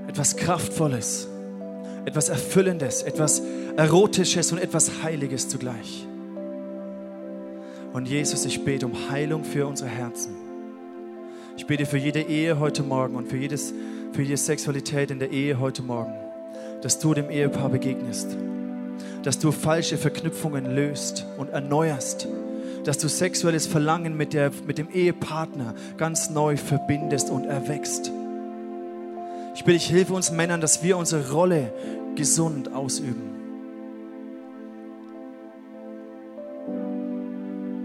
etwas 0.07 0.35
Kraftvolles, 0.35 1.27
etwas 2.05 2.29
Erfüllendes, 2.29 3.01
etwas 3.01 3.41
Erotisches 3.75 4.51
und 4.51 4.59
etwas 4.59 5.01
Heiliges 5.01 5.49
zugleich. 5.49 6.05
Und 7.91 8.07
Jesus, 8.07 8.45
ich 8.45 8.63
bete 8.63 8.85
um 8.85 9.09
Heilung 9.09 9.43
für 9.43 9.65
unsere 9.65 9.89
Herzen. 9.89 10.35
Ich 11.57 11.65
bete 11.65 11.87
für 11.87 11.97
jede 11.97 12.21
Ehe 12.21 12.59
heute 12.59 12.83
Morgen 12.83 13.15
und 13.15 13.29
für, 13.29 13.37
jedes, 13.37 13.73
für 14.11 14.21
jede 14.21 14.37
Sexualität 14.37 15.09
in 15.09 15.17
der 15.17 15.31
Ehe 15.31 15.59
heute 15.59 15.81
Morgen, 15.81 16.13
dass 16.83 16.99
du 16.99 17.15
dem 17.15 17.31
Ehepaar 17.31 17.69
begegnest, 17.69 18.37
dass 19.23 19.39
du 19.39 19.51
falsche 19.51 19.97
Verknüpfungen 19.97 20.75
löst 20.75 21.25
und 21.37 21.49
erneuerst 21.49 22.27
dass 22.83 22.97
du 22.97 23.07
sexuelles 23.07 23.67
Verlangen 23.67 24.15
mit, 24.15 24.33
der, 24.33 24.51
mit 24.65 24.77
dem 24.77 24.89
Ehepartner 24.89 25.75
ganz 25.97 26.29
neu 26.29 26.57
verbindest 26.57 27.29
und 27.29 27.45
erwächst. 27.45 28.11
Ich 29.55 29.63
bitte 29.63 29.77
dich, 29.77 29.87
hilfe 29.87 30.13
uns 30.13 30.31
Männern, 30.31 30.61
dass 30.61 30.83
wir 30.83 30.97
unsere 30.97 31.31
Rolle 31.31 31.73
gesund 32.15 32.73
ausüben. 32.73 33.35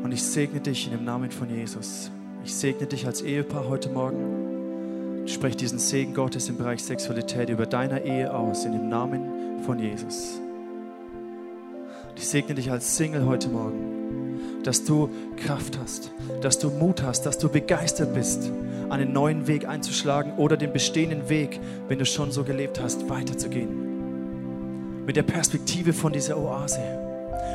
Und 0.03 0.13
ich 0.13 0.23
segne 0.23 0.61
dich 0.61 0.87
in 0.87 0.93
dem 0.93 1.05
Namen 1.05 1.31
von 1.31 1.49
Jesus. 1.49 2.11
Ich 2.45 2.55
segne 2.55 2.87
dich 2.87 3.07
als 3.07 3.23
Ehepaar 3.23 3.69
heute 3.69 3.89
Morgen. 3.89 5.25
Ich 5.27 5.33
spreche 5.33 5.57
diesen 5.57 5.79
Segen 5.79 6.13
Gottes 6.15 6.49
im 6.49 6.59
Bereich 6.59 6.85
Sexualität 6.85 7.49
über 7.49 7.65
deiner 7.65 8.03
Ehe 8.03 8.33
aus, 8.33 8.67
in 8.67 8.73
dem 8.73 8.89
Namen 8.91 9.63
von 9.65 9.79
Jesus. 9.79 10.39
Ich 12.17 12.29
segne 12.29 12.55
dich 12.55 12.71
als 12.71 12.97
Single 12.97 13.25
heute 13.25 13.49
Morgen 13.49 14.04
dass 14.65 14.85
du 14.85 15.09
Kraft 15.37 15.79
hast, 15.79 16.11
dass 16.41 16.59
du 16.59 16.71
Mut 16.71 17.03
hast, 17.03 17.27
dass 17.27 17.39
du 17.39 17.49
begeistert 17.49 18.15
bist, 18.15 18.51
einen 18.91 19.13
neuen 19.13 19.47
Weg 19.47 19.69
einzuschlagen 19.69 20.35
oder 20.37 20.57
den 20.57 20.73
bestehenden 20.73 21.29
Weg, 21.29 21.61
wenn 21.89 21.99
du 21.99 22.07
schon 22.07 22.33
so 22.33 22.45
gelebt 22.45 22.81
hast, 22.81 23.09
weiterzugehen. 23.09 25.05
Mit 25.07 25.17
der 25.17 25.23
Perspektive 25.23 25.93
von 25.93 26.13
dieser 26.13 26.39
Oase, 26.39 26.81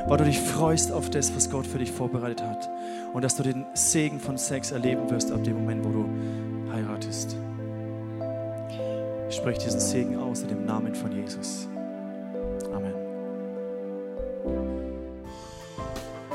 weil 0.07 0.18
du 0.18 0.24
dich 0.26 0.39
freust 0.39 0.91
auf 0.91 1.10
das, 1.10 1.36
was 1.36 1.49
Gott 1.49 1.66
für 1.66 1.80
dich 1.80 1.91
vorbereitet 1.91 2.45
hat 2.45 2.70
und 3.14 3.24
dass 3.24 3.36
du 3.36 3.43
den 3.43 3.66
Segen 3.74 4.20
von 4.20 4.38
Sex 4.38 4.72
erleben 4.72 5.10
wirst 5.10 5.32
ab 5.32 5.43
dem 5.43 5.55
Moment, 5.55 5.84
wo 5.84 5.89
du 5.89 6.05
heiratest. 6.72 7.36
Ich 9.30 9.36
spreche 9.36 9.66
diesen 9.66 9.80
Segen 9.80 10.18
aus 10.18 10.41
in 10.41 10.49
dem 10.49 10.66
Namen 10.66 10.93
von 10.93 11.12
Jesus. 11.12 11.68